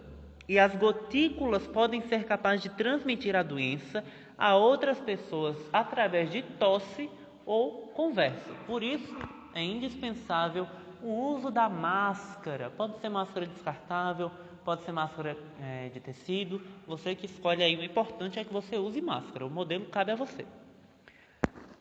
[0.48, 4.02] e as gotículas podem ser capazes de transmitir a doença
[4.38, 7.10] a outras pessoas através de tosse
[7.46, 8.54] ou conversa.
[8.66, 9.13] Por isso,
[9.54, 10.66] é indispensável
[11.02, 12.70] o uso da máscara.
[12.70, 14.32] Pode ser máscara descartável,
[14.63, 16.62] pode ser máscara é, de tecido.
[16.88, 17.76] Você que escolhe aí.
[17.76, 19.46] O importante é que você use máscara.
[19.46, 20.46] O modelo cabe a você.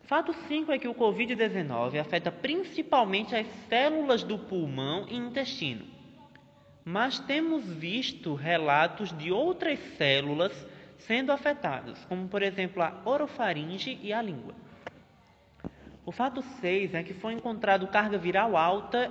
[0.03, 5.85] Fato 5 é que o Covid-19 afeta principalmente as células do pulmão e intestino.
[6.83, 10.51] Mas temos visto relatos de outras células
[10.97, 14.53] sendo afetadas, como por exemplo a orofaringe e a língua.
[16.05, 19.09] O fato 6 é que foi encontrado carga viral alta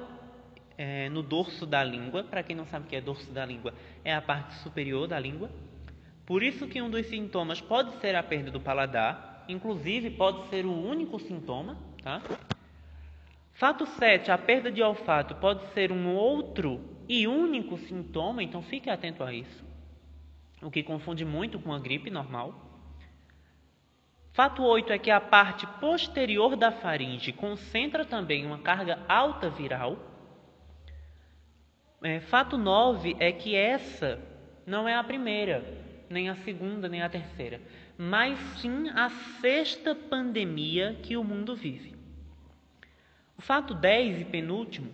[0.77, 2.23] é, no dorso da língua.
[2.23, 3.73] Para quem não sabe o que é dorso da língua,
[4.05, 5.51] é a parte superior da língua.
[6.27, 10.67] Por isso que um dos sintomas pode ser a perda do paladar inclusive pode ser
[10.67, 12.23] o único sintoma, tá?
[13.55, 18.89] Fato 7, a perda de olfato pode ser um outro e único sintoma, então fique
[18.89, 19.65] atento a isso.
[20.63, 22.55] O que confunde muito com a gripe normal.
[24.33, 29.99] Fato 8 é que a parte posterior da faringe concentra também uma carga alta viral.
[32.03, 34.19] É, fato 9 é que essa
[34.67, 35.63] não é a primeira,
[36.09, 37.61] nem a segunda, nem a terceira
[37.97, 41.95] mas sim a sexta pandemia que o mundo vive.
[43.37, 44.93] O fato 10 e penúltimo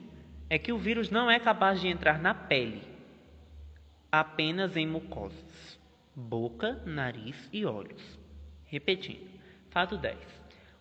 [0.50, 2.82] é que o vírus não é capaz de entrar na pele,
[4.10, 5.78] apenas em mucosas,
[6.14, 8.18] boca, nariz e olhos.
[8.64, 9.28] Repetindo,
[9.70, 10.16] fato 10.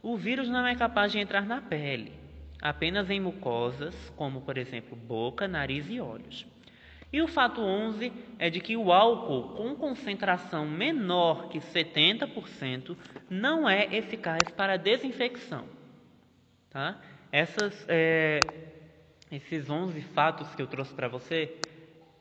[0.01, 2.13] O vírus não é capaz de entrar na pele,
[2.62, 6.45] apenas em mucosas, como por exemplo boca, nariz e olhos.
[7.11, 12.97] E o fato 11 é de que o álcool com concentração menor que 70%
[13.29, 15.65] não é eficaz para desinfecção.
[16.69, 16.99] Tá?
[17.31, 18.41] Essas, é,
[19.31, 21.55] esses 11 fatos que eu trouxe para você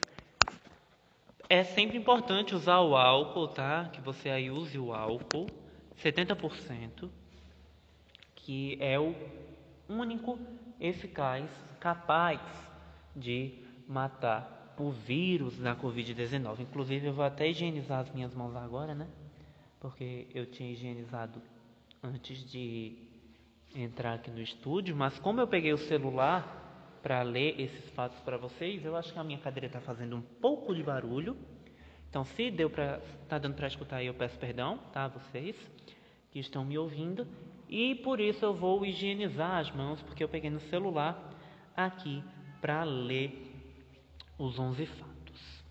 [1.51, 3.89] É sempre importante usar o álcool, tá?
[3.91, 5.47] Que você aí use o álcool,
[5.97, 7.09] 70%,
[8.35, 9.15] que é o
[9.89, 10.37] único
[10.79, 12.39] eficaz capaz
[13.15, 13.51] de
[13.87, 16.59] matar o vírus da Covid-19.
[16.59, 19.07] Inclusive, eu vou até higienizar as minhas mãos agora, né?
[19.79, 21.41] Porque eu tinha higienizado
[22.03, 22.95] antes de
[23.75, 26.68] entrar aqui no estúdio, mas como eu peguei o celular
[27.01, 28.83] para ler esses fatos para vocês.
[28.83, 31.37] Eu acho que a minha cadeira está fazendo um pouco de barulho.
[32.09, 35.55] Então, se deu para tá dando para escutar aí, eu peço perdão, tá, vocês
[36.31, 37.27] que estão me ouvindo.
[37.67, 41.33] E por isso eu vou higienizar as mãos, porque eu peguei no celular
[41.75, 42.23] aqui
[42.59, 43.55] para ler
[44.37, 45.63] os 11 fatos.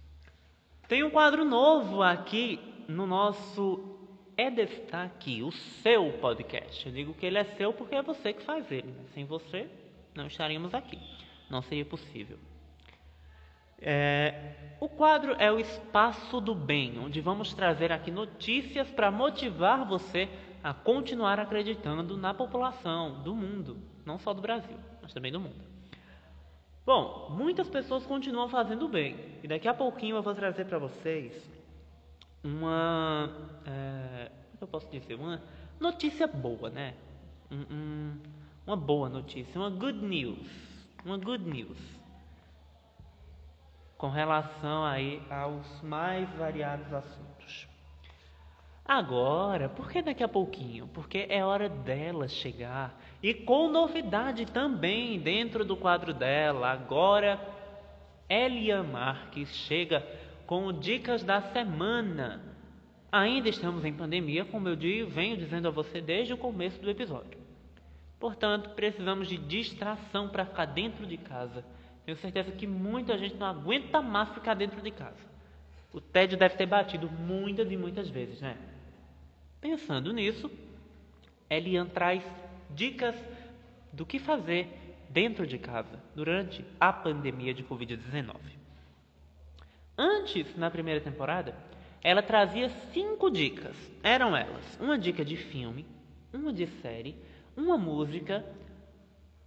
[0.86, 3.96] Tem um quadro novo aqui no nosso
[4.36, 6.86] é destaque, o seu podcast.
[6.86, 8.86] Eu digo que ele é seu porque é você que faz ele.
[8.86, 9.04] Né?
[9.12, 9.68] Sem você,
[10.18, 10.98] não estaríamos aqui
[11.50, 12.38] não seria possível.
[13.80, 19.86] É, o quadro é o Espaço do Bem, onde vamos trazer aqui notícias para motivar
[19.86, 20.28] você
[20.62, 25.64] a continuar acreditando na população do mundo, não só do Brasil, mas também do mundo.
[26.84, 31.48] Bom, muitas pessoas continuam fazendo bem, e daqui a pouquinho eu vou trazer para vocês
[32.42, 33.30] uma.
[33.64, 35.14] É, como eu posso dizer?
[35.14, 35.40] Uma
[35.78, 36.94] notícia boa, né?
[37.50, 38.18] Um, um,
[38.68, 40.68] uma boa notícia, uma good news
[41.04, 41.78] uma good news
[43.96, 47.66] com relação aí aos mais variados assuntos.
[48.84, 50.86] Agora, por que daqui a pouquinho?
[50.88, 56.70] Porque é hora dela chegar e com novidade também dentro do quadro dela.
[56.70, 57.40] Agora,
[58.28, 60.06] Elia Marques chega
[60.46, 62.40] com dicas da semana.
[63.10, 66.88] Ainda estamos em pandemia, como eu digo, venho dizendo a você desde o começo do
[66.88, 67.47] episódio.
[68.18, 71.64] Portanto, precisamos de distração para ficar dentro de casa.
[72.04, 75.28] Tenho certeza que muita gente não aguenta mais ficar dentro de casa.
[75.92, 78.56] O tédio deve ter batido muitas e muitas vezes, né?
[79.60, 80.50] Pensando nisso,
[81.48, 82.22] Elian traz
[82.70, 83.14] dicas
[83.92, 84.68] do que fazer
[85.08, 88.34] dentro de casa durante a pandemia de Covid-19.
[89.96, 91.56] Antes, na primeira temporada,
[92.02, 93.76] ela trazia cinco dicas.
[94.02, 95.84] Eram elas: uma dica de filme,
[96.32, 97.16] uma de série,
[97.58, 98.46] uma música,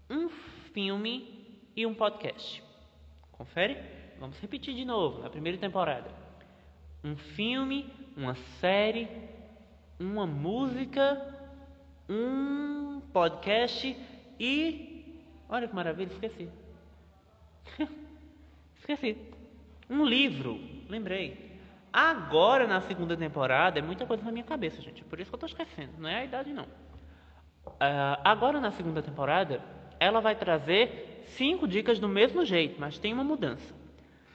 [0.09, 0.28] um
[0.74, 2.62] filme e um podcast.
[3.32, 3.78] Confere?
[4.20, 6.12] Vamos repetir de novo na primeira temporada.
[7.01, 9.07] Um filme, uma série,
[9.97, 11.39] uma música,
[12.09, 13.97] um podcast
[14.38, 15.24] e.
[15.47, 16.49] Olha que maravilha, esqueci.
[18.78, 19.18] esqueci.
[19.89, 20.59] Um livro,
[20.89, 21.49] lembrei.
[21.93, 25.01] Agora na segunda temporada é muita coisa na minha cabeça, gente.
[25.05, 25.93] Por isso que eu estou esquecendo.
[25.97, 26.68] Não é a idade, não.
[27.66, 29.62] Uh, agora na segunda temporada,
[29.99, 33.74] ela vai trazer cinco dicas do mesmo jeito, mas tem uma mudança.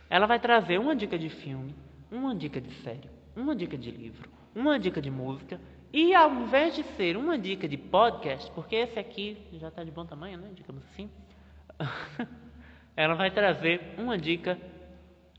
[0.08, 1.74] Ela vai trazer uma dica de filme,
[2.10, 5.60] uma dica de série, uma dica de livro, uma dica de música
[5.92, 9.90] e ao invés de ser uma dica de podcast, porque esse aqui já está de
[9.90, 10.50] bom tamanho, né?
[10.54, 11.10] Digamos assim,
[12.96, 14.58] ela vai trazer uma dica,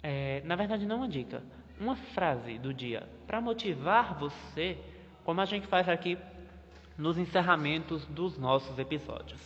[0.03, 1.43] é, na verdade não uma dica,
[1.79, 4.77] uma frase do dia para motivar você,
[5.23, 6.17] como a gente faz aqui
[6.97, 9.39] nos encerramentos dos nossos episódios.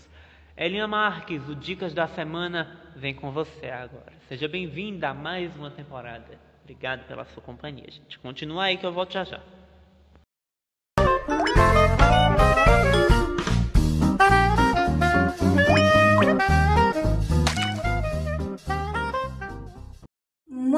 [0.56, 4.14] Elinha Marques, o Dicas da Semana vem com você agora.
[4.28, 6.40] Seja bem-vinda a mais uma temporada.
[6.64, 8.20] Obrigado pela sua companhia, gente.
[8.20, 9.42] Continua aí que eu volto já já.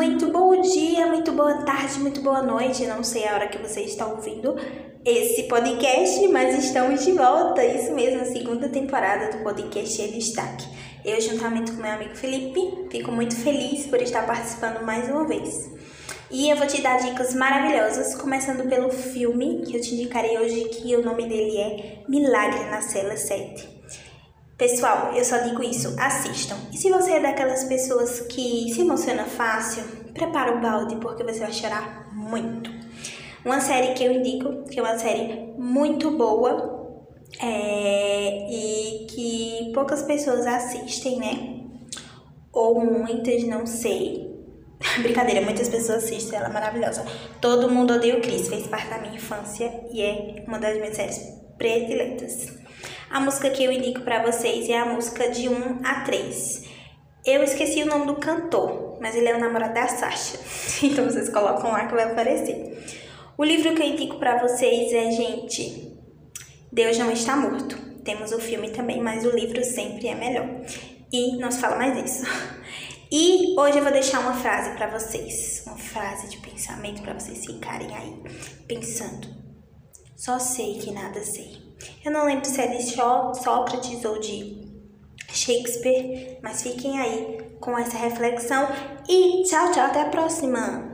[0.03, 2.85] Muito bom dia, muito boa tarde, muito boa noite.
[2.85, 4.53] Não sei a hora que você está ouvindo
[5.05, 7.63] esse podcast, mas estamos de volta.
[7.63, 10.67] Isso mesmo, a segunda temporada do podcast em Destaque.
[11.05, 15.71] Eu, juntamente com meu amigo Felipe, fico muito feliz por estar participando mais uma vez.
[16.29, 20.65] E eu vou te dar dicas maravilhosas, começando pelo filme que eu te indicarei hoje,
[20.65, 23.72] que o nome dele é Milagre na Cela 7.
[24.57, 26.55] Pessoal, eu só digo isso, assistam.
[26.71, 29.83] E se você é daquelas pessoas que se emociona fácil,
[30.13, 32.71] prepara o balde porque você vai chorar muito.
[33.43, 37.01] Uma série que eu indico, que é uma série muito boa
[37.41, 41.59] é, e que poucas pessoas assistem, né?
[42.51, 44.31] Ou muitas, não sei.
[45.01, 47.03] Brincadeira, muitas pessoas assistem, ela é maravilhosa.
[47.41, 50.95] Todo mundo odeia o Chris, fez parte da minha infância e é uma das minhas
[50.95, 51.19] séries
[51.57, 52.62] prediletas.
[53.13, 56.63] A música que eu indico para vocês é a música de 1 a 3.
[57.23, 60.39] Eu esqueci o nome do cantor, mas ele é o namorado da Sasha.
[60.81, 62.75] Então vocês colocam lá que vai aparecer.
[63.37, 65.95] O livro que eu indico para vocês é, gente,
[66.71, 67.77] Deus não está morto.
[68.03, 70.49] Temos o filme também, mas o livro sempre é melhor.
[71.11, 72.25] E não se fala mais isso.
[73.15, 77.45] E hoje eu vou deixar uma frase para vocês, uma frase de pensamento para vocês
[77.45, 78.11] ficarem aí
[78.67, 79.27] pensando.
[80.15, 81.62] Só sei que nada sei.
[82.03, 84.63] Eu não lembro se é de Sócrates ou de
[85.29, 88.67] Shakespeare, mas fiquem aí com essa reflexão
[89.07, 90.93] e tchau, tchau, até a próxima!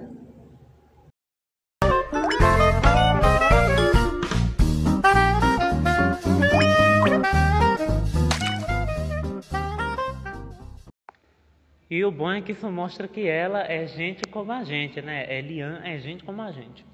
[11.90, 15.26] E o bom é que isso mostra que ela é gente como a gente, né?
[15.36, 16.86] Elian é gente como a gente.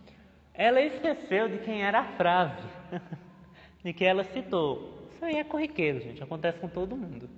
[0.54, 2.64] Ela esqueceu de quem era a frase,
[3.86, 5.08] de que ela citou.
[5.14, 7.30] Isso aí é corriqueiro, gente, acontece com todo mundo.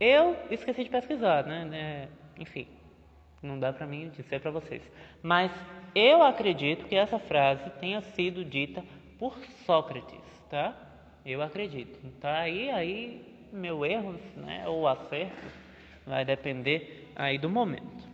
[0.00, 1.68] Eu esqueci de pesquisar, né?
[1.72, 2.08] É,
[2.42, 2.66] enfim,
[3.40, 4.82] não dá para mim dizer para vocês.
[5.22, 5.52] Mas
[5.94, 8.82] eu acredito que essa frase tenha sido dita
[9.16, 10.74] por Sócrates, tá?
[11.24, 12.00] Eu acredito.
[12.20, 14.66] Tá aí, aí meu erro, né?
[14.66, 15.60] Ou acerto
[16.04, 18.08] Vai depender aí do momento.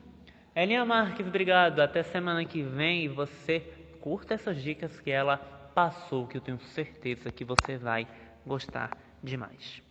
[0.54, 1.80] Elinha Marques, obrigado.
[1.80, 3.04] Até semana que vem.
[3.04, 3.60] E você
[4.00, 8.08] curta essas dicas que ela passou, que eu tenho certeza que você vai
[8.46, 9.82] gostar demais.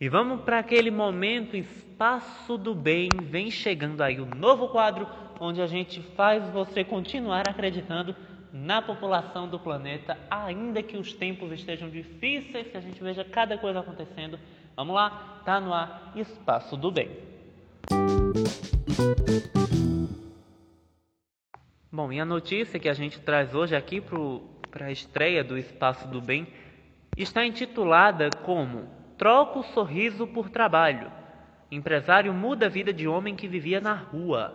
[0.00, 3.10] E vamos para aquele momento, espaço do bem.
[3.20, 5.06] Vem chegando aí o novo quadro
[5.38, 8.16] onde a gente faz você continuar acreditando
[8.50, 13.58] na população do planeta, ainda que os tempos estejam difíceis, que a gente veja cada
[13.58, 14.38] coisa acontecendo
[14.78, 17.10] Vamos lá, tá no ar Espaço do Bem.
[21.90, 24.02] Bom, e a notícia que a gente traz hoje aqui
[24.70, 26.46] para a estreia do Espaço do Bem
[27.16, 31.10] está intitulada como Troca o sorriso por trabalho.
[31.70, 34.54] Empresário muda a vida de homem que vivia na rua.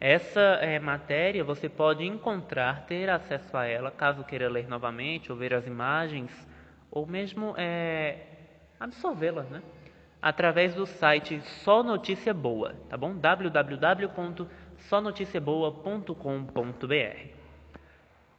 [0.00, 5.38] Essa é, matéria você pode encontrar, ter acesso a ela, caso queira ler novamente ou
[5.38, 6.30] ver as imagens,
[6.90, 8.18] ou mesmo é,
[8.80, 9.62] absorvê-la, né?
[10.20, 13.14] Através do site Só Notícia Boa, tá bom?
[14.78, 17.38] www.sonoticiaboa.com.br.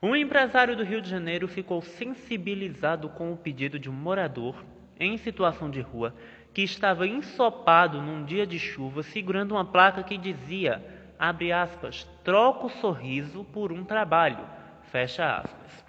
[0.02, 4.56] Um empresário do Rio de Janeiro ficou sensibilizado com o pedido de um morador
[4.98, 6.16] em situação de rua
[6.54, 10.82] que estava ensopado num dia de chuva segurando uma placa que dizia,
[11.20, 14.48] abre aspas, troca o sorriso por um trabalho,
[14.84, 15.86] fecha aspas.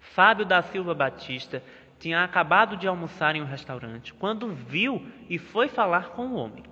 [0.00, 1.62] Fábio da Silva Batista
[1.98, 6.64] tinha acabado de almoçar em um restaurante quando viu e foi falar com o homem.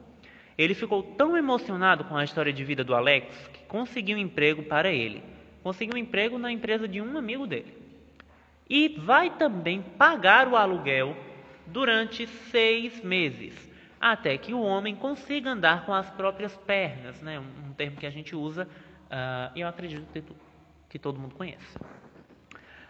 [0.57, 4.63] Ele ficou tão emocionado com a história de vida do Alex que conseguiu um emprego
[4.63, 5.23] para ele.
[5.63, 7.77] Conseguiu um emprego na empresa de um amigo dele.
[8.69, 11.17] E vai também pagar o aluguel
[11.67, 13.55] durante seis meses,
[14.01, 17.39] até que o homem consiga andar com as próprias pernas, né?
[17.39, 18.69] um, termo que a gente usa
[19.07, 20.35] uh, eu acredito
[20.89, 21.79] que todo mundo conhece.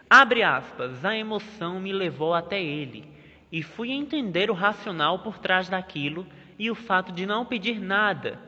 [0.09, 3.11] Abre aspas, a emoção me levou até ele
[3.51, 6.25] e fui entender o racional por trás daquilo
[6.57, 8.39] e o fato de não pedir nada,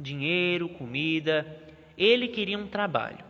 [0.00, 1.46] dinheiro, comida.
[1.96, 3.24] Ele queria um trabalho.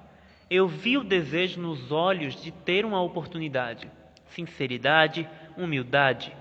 [0.51, 3.91] Eu vi o desejo nos olhos de ter uma oportunidade.
[4.27, 6.35] Sinceridade, humildade.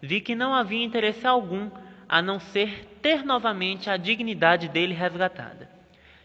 [0.00, 1.70] Vi que não havia interesse algum
[2.08, 5.68] a não ser ter novamente a dignidade dele resgatada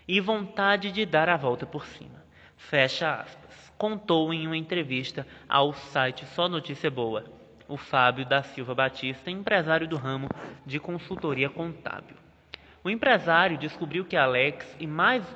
[0.07, 2.23] e vontade de dar a volta por cima.
[2.57, 3.73] Fecha aspas.
[3.77, 7.42] Contou em uma entrevista ao site Só Notícia Boa
[7.73, 10.29] o Fábio da Silva Batista, empresário do ramo
[10.63, 12.15] de consultoria contábil.
[12.83, 14.77] O empresário descobriu que Alex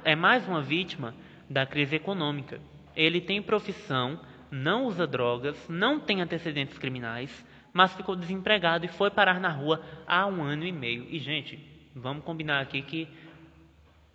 [0.04, 1.16] é mais uma vítima
[1.50, 2.62] da crise econômica.
[2.96, 4.20] Ele tem profissão,
[4.52, 9.82] não usa drogas, não tem antecedentes criminais, mas ficou desempregado e foi parar na rua
[10.06, 11.08] há um ano e meio.
[11.10, 11.58] E, gente,
[11.96, 13.08] vamos combinar aqui que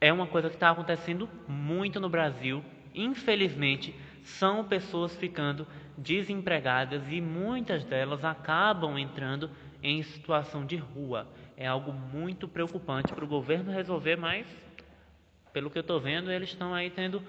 [0.00, 2.64] é uma coisa que está acontecendo muito no Brasil.
[2.94, 3.92] Infelizmente,
[4.22, 5.66] são pessoas ficando
[5.97, 9.51] desempregadas e muitas delas acabam entrando
[9.82, 11.26] em situação de rua.
[11.57, 14.47] É algo muito preocupante para o governo resolver, mas
[15.53, 17.22] pelo que eu estou vendo, eles estão aí tendo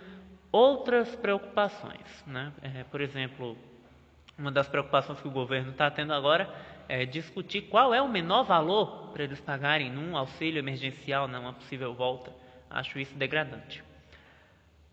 [0.51, 2.23] outras preocupações.
[2.25, 2.53] Né?
[2.61, 3.57] É, por exemplo,
[4.37, 6.53] uma das preocupações que o governo está tendo agora
[6.87, 11.93] é discutir qual é o menor valor para eles pagarem num auxílio emergencial, numa possível
[11.93, 12.31] volta.
[12.69, 13.83] Acho isso degradante.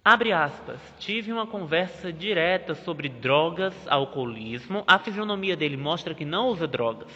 [0.02, 0.80] Abre aspas.
[0.98, 4.82] Tive uma conversa direta sobre drogas, alcoolismo.
[4.86, 7.10] A fisionomia dele mostra que não usa drogas.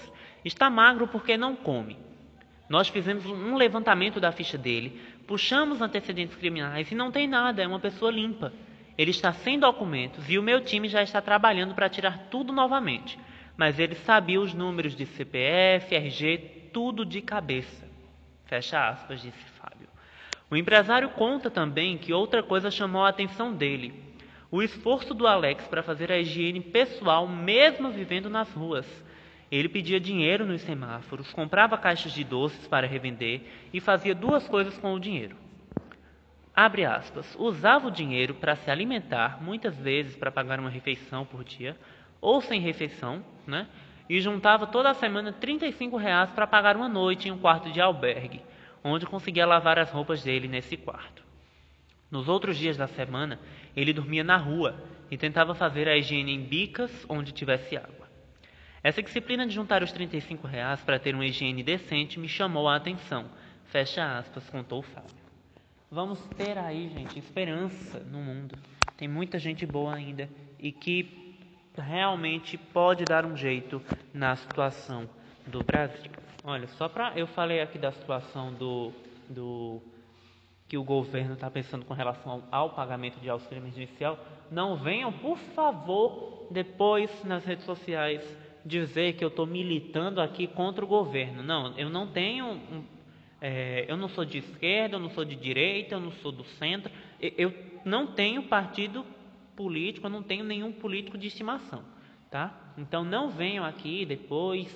[0.45, 1.97] Está magro porque não come.
[2.69, 7.67] Nós fizemos um levantamento da ficha dele, puxamos antecedentes criminais e não tem nada, é
[7.67, 8.53] uma pessoa limpa.
[8.97, 13.19] Ele está sem documentos e o meu time já está trabalhando para tirar tudo novamente.
[13.57, 17.89] Mas ele sabia os números de CPF, RG, tudo de cabeça.
[18.47, 19.54] Fecha aspas, disse.
[20.55, 23.93] O empresário conta também que outra coisa chamou a atenção dele:
[24.53, 28.87] o esforço do Alex para fazer a higiene pessoal, mesmo vivendo nas ruas.
[29.51, 33.41] Ele pedia dinheiro nos semáforos, comprava caixas de doces para revender
[33.73, 35.35] e fazia duas coisas com o dinheiro.
[36.55, 41.43] Abre aspas, usava o dinheiro para se alimentar, muitas vezes para pagar uma refeição por
[41.43, 41.77] dia,
[42.21, 43.67] ou sem refeição, né?
[44.09, 48.41] E juntava toda semana 35 reais para pagar uma noite em um quarto de albergue
[48.85, 51.25] onde conseguia lavar as roupas dele nesse quarto.
[52.11, 53.41] Nos outros dias da semana,
[53.75, 58.05] ele dormia na rua e tentava fazer a higiene em bicas onde tivesse água.
[58.83, 62.77] Essa disciplina de juntar os 35 reais para ter uma higiene decente me chamou a
[62.77, 63.25] atenção.
[63.65, 65.25] Fecha aspas, contou Fábio.
[65.91, 68.57] Vamos ter aí, gente, esperança no mundo.
[68.97, 70.29] Tem muita gente boa ainda
[70.59, 71.35] e que
[71.77, 73.83] realmente pode dar um jeito
[74.13, 75.09] na situação
[75.47, 76.24] do Brasil.
[76.47, 78.93] Olha, só para eu falei aqui da situação do,
[79.31, 79.81] do
[80.69, 84.19] que o governo está pensando com relação ao, ao pagamento de auxílio emergencial,
[84.51, 88.23] não venham, por favor, depois nas redes sociais
[88.63, 91.43] dizer que eu estou militando aqui contra o governo.
[91.43, 92.61] Não, eu não tenho,
[93.41, 96.45] é, eu não sou de esquerda, eu não sou de direita, eu não sou do
[96.45, 97.55] centro, eu
[97.87, 99.03] não tenho partido
[99.57, 101.83] político, eu não tenho nenhum político de estimação,
[102.31, 102.55] tá?
[102.77, 104.69] Então não venham aqui depois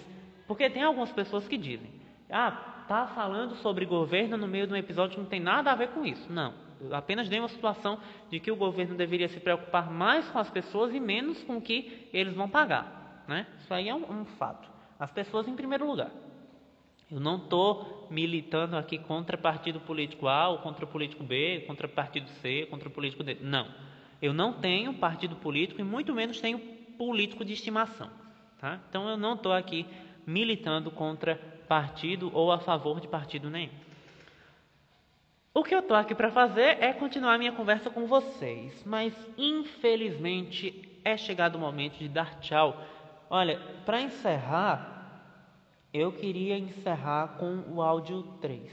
[0.48, 1.90] porque tem algumas pessoas que dizem:
[2.30, 5.74] ah, tá falando sobre governo no meio de um episódio que não tem nada a
[5.74, 6.32] ver com isso.
[6.32, 6.54] Não.
[6.80, 7.98] Eu apenas dei uma situação
[8.30, 11.60] de que o governo deveria se preocupar mais com as pessoas e menos com o
[11.60, 13.24] que eles vão pagar.
[13.28, 13.46] Né?
[13.58, 14.68] Isso aí é um, um fato.
[14.98, 16.10] As pessoas em primeiro lugar.
[17.10, 22.28] Eu não estou militando aqui contra partido político A ou contra político B, contra partido
[22.40, 23.38] C, contra político D.
[23.40, 23.66] Não.
[24.20, 26.58] Eu não tenho partido político e muito menos tenho
[26.96, 28.10] político de estimação.
[28.60, 28.80] Tá?
[28.88, 29.86] Então eu não estou aqui
[30.28, 33.72] militando contra partido ou a favor de partido nenhum.
[35.54, 40.86] O que eu estou aqui para fazer é continuar minha conversa com vocês, mas infelizmente
[41.02, 42.78] é chegado o momento de dar tchau.
[43.30, 45.32] Olha, para encerrar,
[45.94, 48.70] eu queria encerrar com o áudio 3.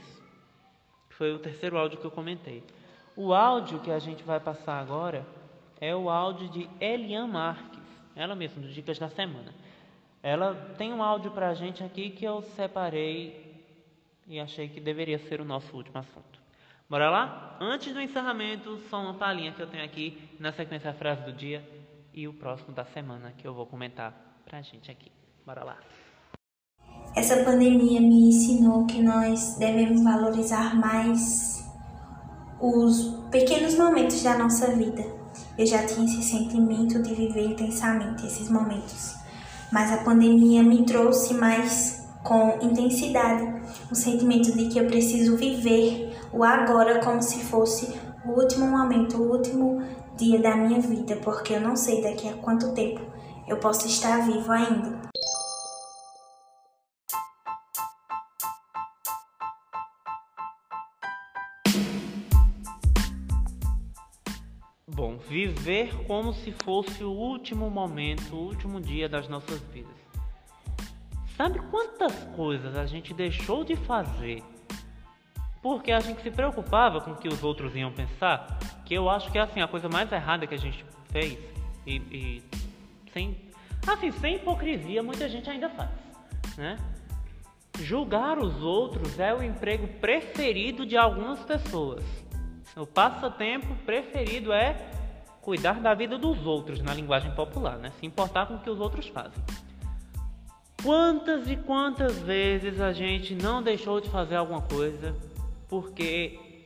[1.08, 2.62] Foi o terceiro áudio que eu comentei.
[3.16, 5.26] O áudio que a gente vai passar agora
[5.80, 7.80] é o áudio de Elian Marques,
[8.14, 9.54] ela mesma, do Dicas da Semana.
[10.26, 13.64] Ela tem um áudio para a gente aqui que eu separei
[14.26, 16.40] e achei que deveria ser o nosso último assunto.
[16.90, 17.56] Bora lá?
[17.60, 21.32] Antes do encerramento, só uma palhinha que eu tenho aqui na sequência a frase do
[21.32, 21.62] dia
[22.12, 24.12] e o próximo da semana que eu vou comentar
[24.44, 25.12] para a gente aqui.
[25.46, 25.78] Bora lá.
[27.14, 31.64] Essa pandemia me ensinou que nós devemos valorizar mais
[32.60, 35.04] os pequenos momentos da nossa vida.
[35.56, 39.24] Eu já tinha esse sentimento de viver intensamente esses momentos
[39.70, 46.16] mas a pandemia me trouxe mais com intensidade o sentimento de que eu preciso viver
[46.32, 47.94] o agora como se fosse
[48.24, 49.82] o último momento, o último
[50.16, 53.00] dia da minha vida, porque eu não sei daqui a quanto tempo
[53.46, 55.05] eu posso estar vivo ainda.
[65.36, 69.92] Viver como se fosse o último momento, o último dia das nossas vidas.
[71.36, 74.42] Sabe quantas coisas a gente deixou de fazer
[75.60, 78.58] porque a gente se preocupava com o que os outros iam pensar?
[78.86, 80.82] Que eu acho que é assim, a coisa mais errada que a gente
[81.12, 81.38] fez
[81.86, 82.42] e, e
[83.12, 83.36] sem
[83.86, 85.90] assim, sem hipocrisia, muita gente ainda faz,
[86.56, 86.78] né?
[87.78, 92.02] Julgar os outros é o emprego preferido de algumas pessoas.
[92.74, 94.95] O passatempo preferido é
[95.46, 97.92] cuidar da vida dos outros, na linguagem popular, né?
[98.00, 99.40] Se importar com o que os outros fazem.
[100.82, 105.14] Quantas e quantas vezes a gente não deixou de fazer alguma coisa
[105.68, 106.64] porque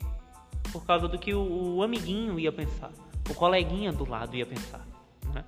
[0.72, 2.90] por causa do que o, o amiguinho ia pensar,
[3.28, 4.86] o coleguinha do lado ia pensar,
[5.34, 5.44] né?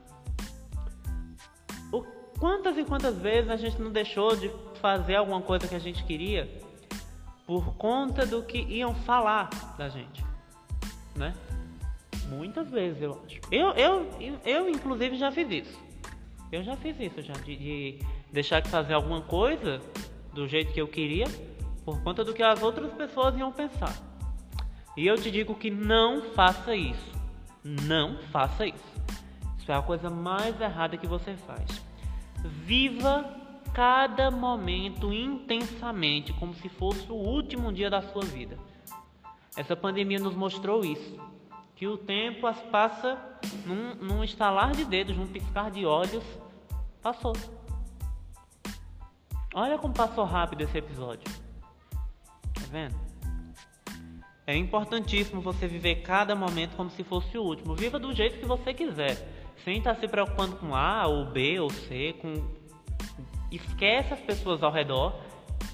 [1.91, 2.03] O,
[2.39, 6.05] quantas e quantas vezes a gente não deixou de fazer alguma coisa que a gente
[6.05, 6.51] queria
[7.47, 10.23] por conta do que iam falar da gente?
[11.15, 11.35] né?
[12.33, 13.41] Muitas vezes, eu acho.
[13.51, 15.79] Eu, eu, eu, eu inclusive, já fiz isso.
[16.51, 17.99] Eu já fiz isso, já, de, de
[18.31, 19.81] deixar de fazer alguma coisa
[20.33, 21.27] do jeito que eu queria
[21.85, 23.95] por conta do que as outras pessoas iam pensar.
[24.97, 27.13] E eu te digo que não faça isso.
[27.65, 28.93] Não faça isso.
[29.59, 31.83] Isso é a coisa mais errada que você faz.
[32.45, 33.25] Viva
[33.73, 38.59] cada momento intensamente, como se fosse o último dia da sua vida.
[39.57, 41.32] Essa pandemia nos mostrou isso.
[41.83, 43.19] Que o tempo as passa
[43.67, 46.23] num, num estalar de dedos, num piscar de olhos.
[47.03, 47.33] Passou.
[49.53, 51.25] Olha como passou rápido esse episódio.
[52.55, 52.95] Tá vendo?
[54.47, 57.75] É importantíssimo você viver cada momento como se fosse o último.
[57.75, 59.17] Viva do jeito que você quiser.
[59.65, 62.15] Sem estar se preocupando com A ou B ou C.
[62.23, 62.49] Com...
[63.51, 65.21] Esquece as pessoas ao redor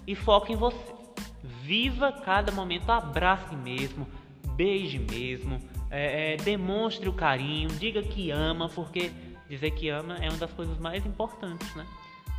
[0.07, 0.95] e foca em você.
[1.43, 4.09] Viva cada momento, abrace mesmo,
[4.57, 9.11] beije mesmo, é, é, demonstre o carinho, diga que ama, porque
[9.49, 11.87] dizer que ama é uma das coisas mais importantes, né?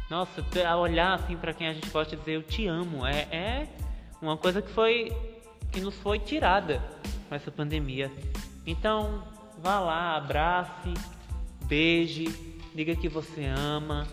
[0.10, 0.44] Nossa,
[0.78, 3.68] olhar assim para quem a gente gosta dizer eu te amo é, é
[4.22, 5.12] uma coisa que foi
[5.72, 6.82] que nos foi tirada
[7.28, 8.12] com essa pandemia.
[8.66, 9.24] Então,
[9.62, 10.94] vá lá, abrace,
[11.66, 12.26] beije,
[12.74, 14.08] diga que você ama,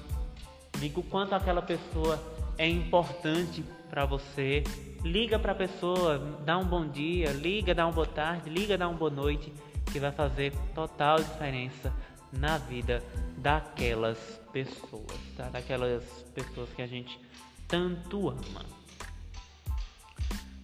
[0.78, 2.22] diga o quanto aquela pessoa
[2.58, 4.62] é importante para você.
[5.06, 8.88] Liga para a pessoa, dá um bom dia, liga, dá uma boa tarde, liga, dá
[8.88, 9.52] uma boa noite,
[9.92, 11.92] que vai fazer total diferença
[12.32, 13.00] na vida
[13.38, 14.18] daquelas
[14.52, 15.44] pessoas, tá?
[15.44, 16.02] Daquelas
[16.34, 17.20] pessoas que a gente
[17.68, 18.66] tanto ama.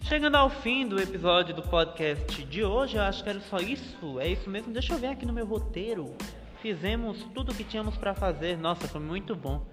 [0.01, 4.19] Chegando ao fim do episódio do podcast de hoje, eu acho que era só isso.
[4.19, 4.73] É isso mesmo.
[4.73, 6.13] Deixa eu ver aqui no meu roteiro.
[6.61, 8.57] Fizemos tudo o que tínhamos para fazer.
[8.57, 9.65] Nossa, foi muito bom.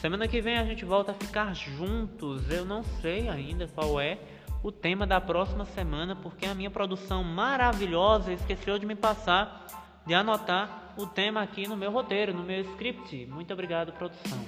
[0.00, 2.50] Semana que vem a gente volta a ficar juntos.
[2.50, 4.18] Eu não sei ainda qual é
[4.62, 9.66] o tema da próxima semana, porque a minha produção maravilhosa esqueceu de me passar
[10.06, 13.26] de anotar o tema aqui no meu roteiro, no meu script.
[13.26, 14.38] Muito obrigado, produção.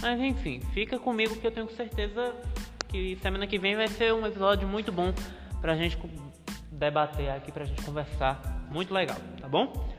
[0.00, 2.34] Mas enfim, fica comigo que eu tenho certeza
[2.88, 5.12] que semana que vem vai ser um episódio muito bom
[5.60, 5.96] pra gente
[6.70, 8.66] debater aqui, pra gente conversar.
[8.70, 9.91] Muito legal, tá bom?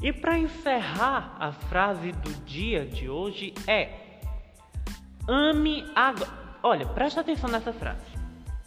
[0.00, 3.90] E para encerrar, a frase do dia de hoje é:
[5.26, 6.30] Ame agora.
[6.62, 8.06] Olha, presta atenção nessa frase.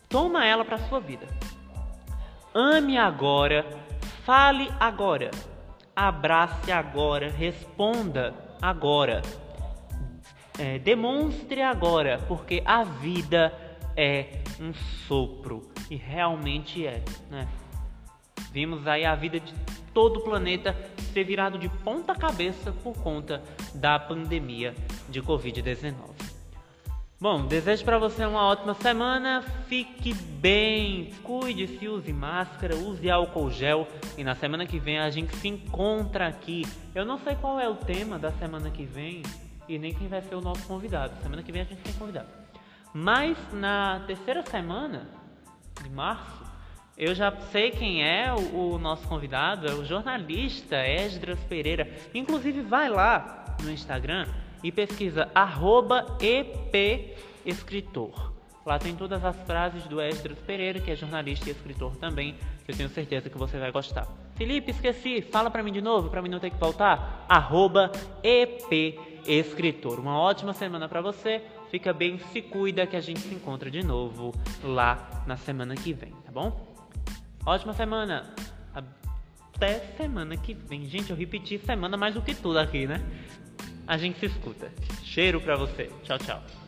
[0.10, 1.26] Toma ela para sua vida.
[2.54, 3.66] Ame agora,
[4.26, 5.32] fale agora,
[5.96, 9.22] abrace agora, responda agora.
[10.60, 13.54] É, demonstre agora, porque a vida
[13.96, 14.74] é um
[15.08, 17.48] sopro e realmente é, né?
[18.52, 19.54] Vimos aí a vida de
[19.94, 20.76] todo o planeta
[21.14, 23.42] ser virado de ponta cabeça por conta
[23.74, 24.76] da pandemia
[25.10, 25.96] de Covid-19.
[27.22, 29.44] Bom, desejo para você uma ótima semana.
[29.68, 33.88] Fique bem, cuide-se, use máscara, use álcool gel.
[34.18, 36.64] E na semana que vem a gente se encontra aqui.
[36.96, 39.22] Eu não sei qual é o tema da semana que vem
[39.70, 41.14] e nem quem vai ser o nosso convidado.
[41.22, 42.28] Semana que vem a gente tem convidado.
[42.92, 45.08] Mas na terceira semana
[45.84, 46.51] de março
[47.02, 51.90] eu já sei quem é o, o, nosso convidado, é o jornalista Esdras Pereira.
[52.14, 54.28] Inclusive, vai lá no Instagram
[54.64, 55.28] e pesquisa
[57.42, 58.32] @epescritor.
[58.64, 62.72] Lá tem todas as frases do Esdras Pereira, que é jornalista e escritor também, que
[62.72, 64.08] eu tenho certeza que você vai gostar.
[64.36, 67.26] Felipe, esqueci, fala para mim de novo, para mim não ter que voltar.
[68.24, 70.00] @epescritor.
[70.00, 71.42] Uma ótima semana para você.
[71.72, 75.94] Fica bem, se cuida que a gente se encontra de novo lá na semana que
[75.94, 76.71] vem, tá bom?
[77.46, 78.34] Ótima semana.
[78.74, 80.86] Até semana que vem.
[80.86, 83.02] Gente, eu repeti semana mais do que tudo aqui, né?
[83.86, 84.72] A gente se escuta.
[85.04, 85.90] Cheiro pra você.
[86.04, 86.61] Tchau, tchau.